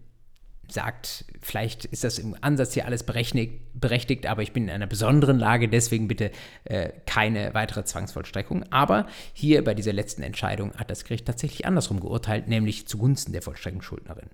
sagt, 0.72 1.26
vielleicht 1.42 1.86
ist 1.86 2.04
das 2.04 2.20
im 2.20 2.36
Ansatz 2.42 2.74
hier 2.74 2.86
alles 2.86 3.04
berechtigt, 3.04 4.26
aber 4.28 4.42
ich 4.42 4.54
bin 4.54 4.66
in 4.66 4.70
einer 4.70 4.88
besonderen 4.88 5.40
Lage, 5.40 5.68
deswegen 5.68 6.08
bitte 6.08 6.32
äh, 6.66 6.92
keine 7.06 7.54
weitere 7.54 7.84
Zwangsvollstreckung. 7.84 8.66
Aber 8.72 9.08
hier 9.34 9.64
bei 9.64 9.74
dieser 9.74 9.94
letzten 9.94 10.22
Entscheidung 10.22 10.74
hat 10.76 10.92
das 10.92 11.04
Gericht 11.04 11.26
tatsächlich 11.26 11.66
andersrum 11.66 12.00
geurteilt, 12.00 12.48
nämlich 12.48 12.88
zugunsten 12.88 13.34
der 13.34 13.42
Vollstreckungsschuldnerin. 13.42 14.30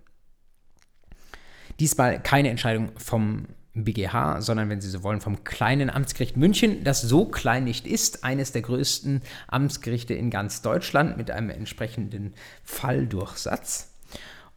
Diesmal 1.80 2.22
keine 2.22 2.50
Entscheidung 2.50 2.92
vom 2.98 3.48
BGH, 3.84 4.42
sondern 4.42 4.70
wenn 4.70 4.82
Sie 4.82 4.90
so 4.90 5.04
wollen, 5.04 5.22
vom 5.22 5.44
kleinen 5.44 5.90
Amtsgericht 5.90 6.38
München, 6.38 6.84
das 6.84 7.02
so 7.02 7.26
klein 7.26 7.66
nicht 7.66 7.86
ist, 7.86 8.24
eines 8.24 8.52
der 8.52 8.62
größten 8.62 9.22
Amtsgerichte 9.48 10.14
in 10.14 10.30
ganz 10.30 10.62
Deutschland 10.62 11.18
mit 11.18 11.30
einem 11.32 11.50
entsprechenden 11.50 12.34
Falldurchsatz. 12.64 13.92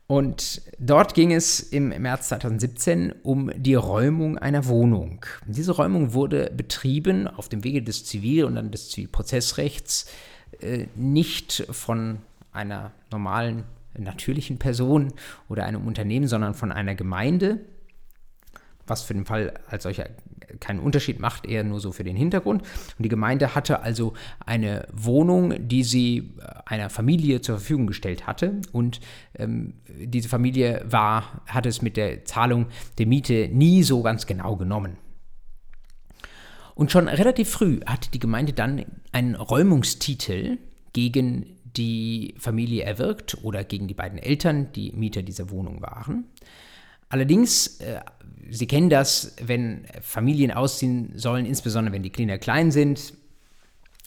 Und 0.07 0.62
dort 0.78 1.12
ging 1.14 1.33
es 1.33 1.61
im 1.61 1.88
März 1.88 2.28
2017 2.28 3.12
um 3.22 3.50
die 3.54 3.74
Räumung 3.74 4.38
einer 4.38 4.66
Wohnung. 4.66 5.26
Diese 5.46 5.72
Räumung 5.72 6.14
wurde 6.14 6.50
betrieben 6.57 7.28
auf 7.28 7.50
dem 7.50 7.62
Wege 7.62 7.83
des 7.83 8.07
Zivil- 8.07 8.44
und 8.44 8.54
dann 8.54 8.70
des 8.70 8.88
Zivilprozessrechts 8.88 10.07
äh, 10.61 10.87
nicht 10.94 11.66
von 11.70 12.20
einer 12.52 12.92
normalen 13.12 13.64
natürlichen 13.98 14.59
Person 14.59 15.12
oder 15.48 15.64
einem 15.64 15.87
Unternehmen, 15.87 16.26
sondern 16.26 16.54
von 16.54 16.72
einer 16.72 16.94
Gemeinde, 16.94 17.61
was 18.88 19.03
für 19.03 19.14
den 19.14 19.24
Fall 19.24 19.55
als 19.68 19.83
solcher 19.83 20.07
keinen 20.61 20.81
Unterschied 20.81 21.20
macht, 21.20 21.46
eher 21.46 21.64
nur 21.64 21.81
so 21.81 21.92
für 21.92 22.05
den 22.05 22.16
Hintergrund. 22.16 22.62
Und 22.62 23.03
die 23.03 23.09
Gemeinde 23.09 23.55
hatte 23.55 23.81
also 23.81 24.14
eine 24.44 24.87
Wohnung, 24.92 25.68
die 25.68 25.85
sie 25.85 26.35
äh, 26.38 26.46
einer 26.66 26.90
Familie 26.90 27.40
zur 27.40 27.59
Verfügung 27.59 27.87
gestellt 27.87 28.27
hatte. 28.27 28.61
Und 28.72 29.01
ähm, 29.35 29.74
diese 29.88 30.29
Familie 30.29 30.85
war, 30.87 31.42
hat 31.46 31.66
es 31.66 31.83
mit 31.83 31.96
der 31.96 32.24
Zahlung 32.24 32.66
der 32.98 33.07
Miete 33.07 33.48
nie 33.53 33.83
so 33.83 34.03
ganz 34.03 34.27
genau 34.27 34.57
genommen. 34.57 34.96
Und 36.74 36.92
schon 36.92 37.09
relativ 37.09 37.51
früh 37.51 37.81
hatte 37.87 38.11
die 38.11 38.20
Gemeinde 38.20 38.53
dann 38.53 38.85
einen 39.11 39.35
Räumungstitel 39.35 40.59
gegen 40.93 41.59
die 41.64 42.34
Familie 42.39 42.84
erwirkt 42.84 43.39
oder 43.43 43.64
gegen 43.64 43.89
die 43.89 43.95
beiden 43.95 44.18
Eltern, 44.18 44.72
die 44.72 44.93
Mieter 44.93 45.22
dieser 45.22 45.51
Wohnung 45.51 45.82
waren. 45.82 46.24
Allerdings, 47.09 47.80
äh, 47.80 48.00
Sie 48.50 48.66
kennen 48.66 48.88
das, 48.88 49.34
wenn 49.42 49.84
Familien 50.00 50.50
ausziehen 50.50 51.12
sollen, 51.16 51.44
insbesondere 51.44 51.94
wenn 51.94 52.02
die 52.02 52.11
Kinder 52.11 52.38
klein 52.38 52.70
sind, 52.70 53.12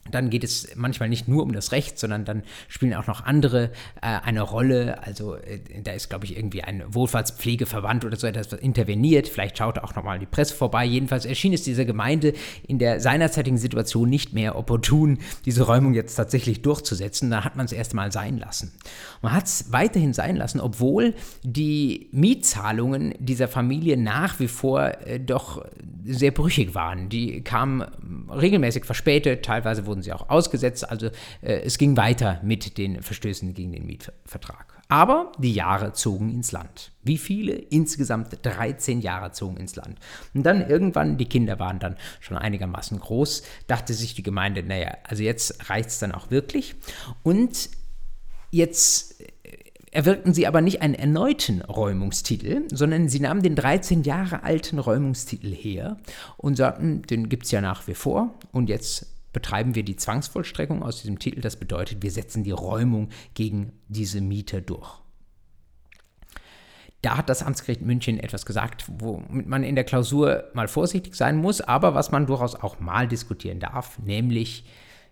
dann 0.10 0.30
geht 0.30 0.44
es 0.44 0.70
manchmal 0.76 1.10
nicht 1.10 1.28
nur 1.28 1.44
um 1.44 1.54
das 1.54 1.72
Recht, 1.72 2.00
sondern 2.00 2.26
dann 2.26 2.44
spielen 2.68 2.94
auch 2.96 3.08
noch 3.08 3.24
andere 3.24 3.72
äh, 4.02 4.08
eine 4.24 4.42
Rolle. 4.42 5.04
Also 5.04 5.36
äh, 5.36 5.60
da 5.84 5.92
ist, 5.92 6.10
glaube 6.10 6.26
ich, 6.26 6.36
irgendwie 6.36 6.64
ein 6.64 6.84
Wohlfahrtspflegeverband 6.88 8.04
oder 8.06 8.18
so 8.18 8.26
etwas 8.26 8.54
interveniert. 8.54 9.28
Vielleicht 9.28 9.58
schaut 9.60 9.78
auch 9.78 9.96
nochmal 9.96 10.18
die 10.18 10.26
Presse 10.26 10.56
vorbei. 10.56 10.86
Jedenfalls 10.86 11.26
erschien 11.26 11.54
es 11.54 11.64
dieser 11.64 11.86
Gemeinde 11.86 12.34
in 12.68 12.80
der 12.80 13.00
seinerzeitigen 13.00 13.58
Situation 13.58 14.10
nicht 14.10 14.34
mehr 14.34 14.56
opportun, 14.56 15.20
diese 15.46 15.64
Räumung 15.64 15.94
jetzt 15.94 16.16
tatsächlich 16.16 16.64
durchzusetzen. 16.64 17.30
Da 17.30 17.44
hat 17.44 17.56
man 17.56 17.66
es 17.66 17.72
erst 17.72 17.94
mal 17.94 18.12
sein 18.12 18.38
lassen. 18.38 18.74
Man 19.22 19.34
hat 19.34 19.46
es 19.46 19.72
weiterhin 19.72 20.14
sein 20.14 20.36
lassen, 20.36 20.60
obwohl 20.60 21.14
die 21.44 22.10
Mietzahlungen 22.12 23.14
dieser 23.20 23.48
Familie 23.48 23.98
nach 23.98 24.40
wie 24.40 24.48
vor 24.48 24.92
äh, 25.06 25.20
doch 25.20 25.64
sehr 26.04 26.32
brüchig 26.32 26.74
waren. 26.74 27.10
Die 27.10 27.42
kamen 27.42 27.84
regelmäßig 28.30 28.86
verspätet, 28.86 29.46
teilweise 29.46 29.86
wurden 29.92 30.02
sie 30.02 30.14
auch 30.14 30.30
ausgesetzt. 30.30 30.90
Also 30.90 31.08
äh, 31.42 31.62
es 31.64 31.78
ging 31.78 31.98
weiter 31.98 32.40
mit 32.42 32.78
den 32.78 33.04
Verstößen 33.04 33.54
gegen 33.54 33.74
den 33.74 33.86
Mietvertrag. 33.86 34.82
Aber 34.88 35.32
die 35.38 35.54
Jahre 35.54 35.94
zogen 35.94 36.34
ins 36.34 36.52
Land. 36.52 36.92
Wie 37.04 37.18
viele? 37.18 37.54
Insgesamt 37.54 38.40
13 38.42 39.02
Jahre 39.02 39.32
zogen 39.32 39.58
ins 39.58 39.76
Land. 39.76 40.00
Und 40.34 40.44
dann 40.44 40.68
irgendwann, 40.68 41.18
die 41.18 41.26
Kinder 41.26 41.60
waren 41.60 41.80
dann 41.80 41.98
schon 42.20 42.38
einigermaßen 42.38 43.00
groß, 43.00 43.44
dachte 43.68 43.94
sich 43.94 44.16
die 44.16 44.24
Gemeinde, 44.24 44.64
naja, 44.64 44.98
also 45.04 45.24
jetzt 45.24 45.70
reicht 45.70 45.90
es 45.90 46.00
dann 46.00 46.12
auch 46.14 46.32
wirklich. 46.32 46.76
Und 47.24 47.70
jetzt 48.50 49.24
erwirkten 49.92 50.34
sie 50.34 50.48
aber 50.48 50.62
nicht 50.62 50.82
einen 50.82 50.96
erneuten 50.96 51.62
Räumungstitel, 51.62 52.64
sondern 52.72 53.10
sie 53.10 53.20
nahmen 53.20 53.44
den 53.44 53.56
13 53.56 54.04
Jahre 54.04 54.44
alten 54.44 54.80
Räumungstitel 54.80 55.54
her 55.54 55.98
und 56.38 56.56
sagten, 56.56 57.02
den 57.04 57.30
gibt 57.30 57.46
es 57.46 57.52
ja 57.52 57.62
nach 57.62 57.88
wie 57.88 57.94
vor 57.94 58.34
und 58.52 58.70
jetzt 58.70 59.11
betreiben 59.34 59.76
wir 59.76 59.84
die 59.84 59.96
Zwangsvollstreckung 59.96 60.84
aus 60.84 61.02
diesem 61.02 61.20
Titel. 61.20 61.42
Das 61.42 61.56
bedeutet, 61.56 62.02
wir 62.04 62.12
setzen 62.12 62.44
die 62.44 62.52
Räumung 62.52 63.10
gegen 63.34 63.74
diese 63.88 64.22
Mieter 64.22 64.62
durch. 64.62 65.02
Da 67.02 67.18
hat 67.18 67.30
das 67.30 67.42
Amtsgericht 67.42 67.82
München 67.82 68.20
etwas 68.20 68.46
gesagt, 68.46 68.86
womit 68.88 69.48
man 69.48 69.64
in 69.64 69.76
der 69.76 69.84
Klausur 69.84 70.44
mal 70.54 70.68
vorsichtig 70.68 71.16
sein 71.16 71.38
muss, 71.38 71.60
aber 71.62 71.96
was 71.96 72.12
man 72.12 72.28
durchaus 72.28 72.56
auch 72.56 72.80
mal 72.80 73.08
diskutieren 73.08 73.60
darf, 73.60 73.98
nämlich 74.00 74.66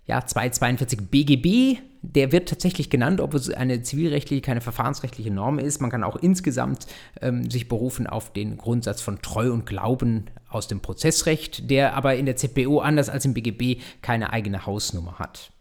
ja, 0.10 0.26
242 0.26 1.12
BGB, 1.12 1.78
der 2.02 2.32
wird 2.32 2.50
tatsächlich 2.50 2.90
genannt, 2.90 3.22
ob 3.22 3.36
es 3.36 3.52
eine 3.52 3.84
zivilrechtliche, 3.84 4.42
keine 4.42 4.60
verfahrensrechtliche 4.60 5.30
Norm 5.30 5.60
ist. 5.60 5.82
Man 5.82 5.92
kann 5.92 6.04
auch 6.04 6.16
insgesamt 6.16 6.88
ähm, 7.22 7.48
sich 7.48 7.68
berufen 7.68 8.08
auf 8.08 8.34
den 8.34 8.58
Grundsatz 8.58 9.04
von 9.04 9.22
Treu 9.22 9.52
und 9.52 9.68
Glauben 9.68 10.26
aus 10.50 10.68
dem 10.68 10.80
Prozessrecht, 10.80 11.70
der 11.70 11.94
aber 11.94 12.16
in 12.16 12.26
der 12.26 12.36
ZPO 12.38 12.80
anders 12.80 13.08
als 13.08 13.26
im 13.26 13.36
BGB 13.36 13.84
keine 14.02 14.34
eigene 14.34 14.66
Hausnummer 14.66 15.20
hat. 15.20 15.52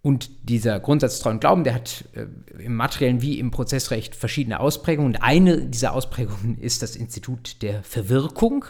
Und 0.00 0.30
dieser 0.48 0.78
Grundsatz 0.78 1.18
Treu 1.18 1.30
und 1.30 1.40
Glauben, 1.40 1.64
der 1.64 1.74
hat 1.74 2.04
äh, 2.12 2.26
im 2.62 2.76
materiellen 2.76 3.22
wie 3.22 3.40
im 3.40 3.50
Prozessrecht 3.50 4.14
verschiedene 4.14 4.60
Ausprägungen. 4.60 5.16
Und 5.16 5.20
eine 5.20 5.62
dieser 5.62 5.94
Ausprägungen 5.94 6.58
ist 6.58 6.80
das 6.84 6.94
Institut 6.94 7.60
der 7.60 7.82
Verwirkung. 7.82 8.66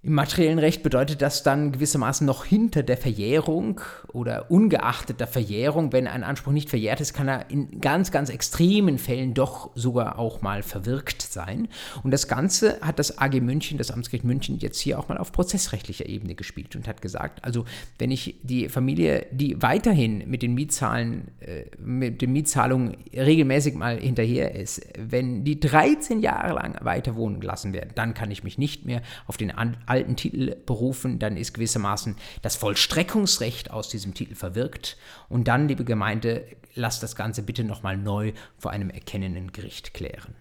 Im 0.00 0.12
materiellen 0.12 0.60
Recht 0.60 0.84
bedeutet 0.84 1.22
das 1.22 1.42
dann 1.42 1.72
gewissermaßen 1.72 2.24
noch 2.24 2.44
hinter 2.44 2.84
der 2.84 2.96
Verjährung 2.96 3.80
oder 4.12 4.48
ungeachtet 4.48 5.18
der 5.18 5.26
Verjährung, 5.26 5.92
wenn 5.92 6.06
ein 6.06 6.22
Anspruch 6.22 6.52
nicht 6.52 6.70
verjährt 6.70 7.00
ist, 7.00 7.14
kann 7.14 7.26
er 7.26 7.50
in 7.50 7.80
ganz, 7.80 8.12
ganz 8.12 8.30
extremen 8.30 8.98
Fällen 8.98 9.34
doch 9.34 9.70
sogar 9.74 10.20
auch 10.20 10.40
mal 10.40 10.62
verwirkt 10.62 11.22
sein. 11.22 11.66
Und 12.04 12.12
das 12.12 12.28
Ganze 12.28 12.80
hat 12.80 13.00
das 13.00 13.18
AG 13.18 13.40
München, 13.40 13.76
das 13.76 13.90
Amtsgericht 13.90 14.22
München, 14.22 14.58
jetzt 14.60 14.78
hier 14.78 15.00
auch 15.00 15.08
mal 15.08 15.18
auf 15.18 15.32
prozessrechtlicher 15.32 16.06
Ebene 16.06 16.36
gespielt 16.36 16.76
und 16.76 16.86
hat 16.86 17.02
gesagt, 17.02 17.44
also 17.44 17.64
wenn 17.98 18.12
ich 18.12 18.36
die 18.44 18.68
Familie, 18.68 19.26
die 19.32 19.60
weiterhin 19.60 20.30
mit 20.30 20.42
den 20.42 20.54
Mietzahlen, 20.54 21.32
äh, 21.40 21.64
mit 21.76 22.22
den 22.22 22.32
Mietzahlungen 22.32 22.98
regelmäßig 23.12 23.74
mal 23.74 23.98
hinterher 23.98 24.54
ist, 24.54 24.80
wenn 24.96 25.42
die 25.42 25.58
13 25.58 26.20
Jahre 26.20 26.54
lang 26.54 26.76
weiter 26.84 27.16
wohnen 27.16 27.40
gelassen 27.40 27.72
werden, 27.72 27.90
dann 27.96 28.14
kann 28.14 28.30
ich 28.30 28.44
mich 28.44 28.58
nicht 28.58 28.86
mehr 28.86 29.02
auf 29.26 29.36
den 29.36 29.50
alten 29.88 30.16
Titel 30.16 30.56
berufen, 30.66 31.18
dann 31.18 31.36
ist 31.36 31.54
gewissermaßen 31.54 32.16
das 32.42 32.56
Vollstreckungsrecht 32.56 33.70
aus 33.70 33.88
diesem 33.88 34.14
Titel 34.14 34.34
verwirkt. 34.34 34.96
Und 35.28 35.48
dann, 35.48 35.68
liebe 35.68 35.84
Gemeinde, 35.84 36.44
lasst 36.74 37.02
das 37.02 37.16
Ganze 37.16 37.42
bitte 37.42 37.64
nochmal 37.64 37.96
neu 37.96 38.32
vor 38.58 38.70
einem 38.70 38.90
erkennenden 38.90 39.52
Gericht 39.52 39.94
klären. 39.94 40.34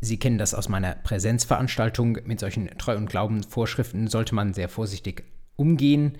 Sie 0.00 0.18
kennen 0.18 0.38
das 0.38 0.52
aus 0.52 0.68
meiner 0.68 0.96
Präsenzveranstaltung. 0.96 2.18
Mit 2.24 2.40
solchen 2.40 2.66
Treu- 2.76 2.96
und 2.96 3.08
Glaubensvorschriften 3.08 4.08
sollte 4.08 4.34
man 4.34 4.52
sehr 4.52 4.68
vorsichtig 4.68 5.24
umgehen. 5.54 6.18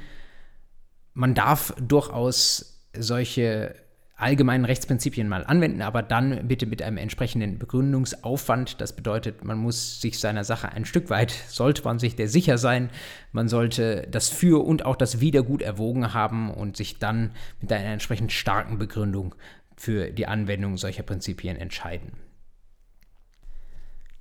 Man 1.15 1.35
darf 1.35 1.75
durchaus 1.81 2.81
solche 2.97 3.75
allgemeinen 4.23 4.65
Rechtsprinzipien 4.65 5.29
mal 5.29 5.45
anwenden, 5.45 5.83
aber 5.83 6.03
dann 6.03 6.49
bitte 6.49 6.67
mit 6.67 6.83
einem 6.83 6.97
entsprechenden 6.97 7.59
Begründungsaufwand. 7.59 8.81
Das 8.81 8.95
bedeutet, 8.95 9.45
man 9.45 9.59
muss 9.59 10.01
sich 10.01 10.19
seiner 10.19 10.45
Sache 10.45 10.71
ein 10.71 10.85
Stück 10.85 11.11
weit, 11.11 11.33
sollte 11.49 11.83
man 11.85 11.99
sich 11.99 12.17
der 12.17 12.29
sicher 12.29 12.57
sein, 12.57 12.91
man 13.33 13.49
sollte 13.49 14.07
das 14.11 14.29
Für 14.29 14.65
und 14.65 14.85
auch 14.85 14.97
das 14.97 15.21
Wider 15.21 15.43
gut 15.43 15.63
erwogen 15.63 16.15
haben 16.15 16.51
und 16.51 16.77
sich 16.77 16.99
dann 16.99 17.33
mit 17.61 17.73
einer 17.73 17.91
entsprechend 17.91 18.33
starken 18.33 18.79
Begründung 18.79 19.35
für 19.77 20.11
die 20.11 20.27
Anwendung 20.27 20.77
solcher 20.77 21.03
Prinzipien 21.03 21.57
entscheiden. 21.57 22.13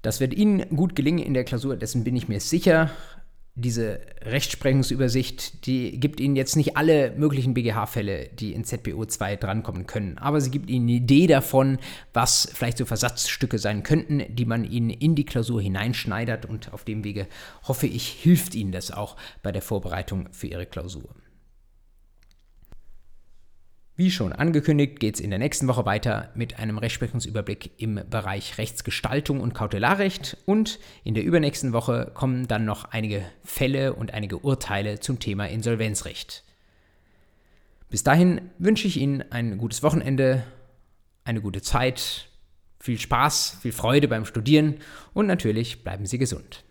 Das 0.01 0.19
wird 0.19 0.33
Ihnen 0.33 0.67
gut 0.75 0.95
gelingen 0.95 1.19
in 1.19 1.35
der 1.35 1.43
Klausur, 1.43 1.77
dessen 1.77 2.03
bin 2.03 2.15
ich 2.15 2.27
mir 2.27 2.39
sicher 2.39 2.89
diese 3.55 3.99
Rechtsprechungsübersicht, 4.21 5.65
die 5.65 5.99
gibt 5.99 6.19
Ihnen 6.19 6.35
jetzt 6.35 6.55
nicht 6.55 6.77
alle 6.77 7.11
möglichen 7.11 7.53
BGH-Fälle, 7.53 8.29
die 8.29 8.53
in 8.53 8.63
ZBO 8.63 9.05
2 9.05 9.35
drankommen 9.35 9.87
können, 9.87 10.17
aber 10.17 10.39
sie 10.39 10.51
gibt 10.51 10.69
Ihnen 10.69 10.85
eine 10.85 10.97
Idee 10.97 11.27
davon, 11.27 11.77
was 12.13 12.49
vielleicht 12.53 12.77
so 12.77 12.85
Versatzstücke 12.85 13.59
sein 13.59 13.83
könnten, 13.83 14.23
die 14.29 14.45
man 14.45 14.63
Ihnen 14.63 14.89
in 14.89 15.15
die 15.15 15.25
Klausur 15.25 15.61
hineinschneidert 15.61 16.45
und 16.45 16.73
auf 16.73 16.85
dem 16.85 17.03
Wege 17.03 17.27
hoffe 17.63 17.87
ich, 17.87 18.07
hilft 18.07 18.55
Ihnen 18.55 18.71
das 18.71 18.91
auch 18.91 19.17
bei 19.43 19.51
der 19.51 19.61
Vorbereitung 19.61 20.29
für 20.31 20.47
Ihre 20.47 20.65
Klausur. 20.65 21.09
Wie 23.97 24.09
schon 24.09 24.31
angekündigt, 24.31 24.99
geht 24.99 25.15
es 25.15 25.21
in 25.21 25.31
der 25.31 25.39
nächsten 25.39 25.67
Woche 25.67 25.85
weiter 25.85 26.31
mit 26.33 26.59
einem 26.59 26.77
Rechtsprechungsüberblick 26.77 27.71
im 27.77 27.99
Bereich 28.09 28.57
Rechtsgestaltung 28.57 29.41
und 29.41 29.53
Kautelarrecht 29.53 30.37
und 30.45 30.79
in 31.03 31.13
der 31.13 31.25
übernächsten 31.25 31.73
Woche 31.73 32.09
kommen 32.13 32.47
dann 32.47 32.63
noch 32.63 32.85
einige 32.85 33.23
Fälle 33.43 33.93
und 33.93 34.13
einige 34.13 34.37
Urteile 34.37 35.01
zum 35.01 35.19
Thema 35.19 35.45
Insolvenzrecht. 35.45 36.43
Bis 37.89 38.03
dahin 38.03 38.49
wünsche 38.57 38.87
ich 38.87 38.95
Ihnen 38.95 39.29
ein 39.29 39.57
gutes 39.57 39.83
Wochenende, 39.83 40.43
eine 41.25 41.41
gute 41.41 41.61
Zeit, 41.61 42.29
viel 42.79 42.97
Spaß, 42.97 43.57
viel 43.61 43.73
Freude 43.73 44.07
beim 44.07 44.25
Studieren 44.25 44.77
und 45.13 45.27
natürlich 45.27 45.83
bleiben 45.83 46.05
Sie 46.05 46.17
gesund. 46.17 46.63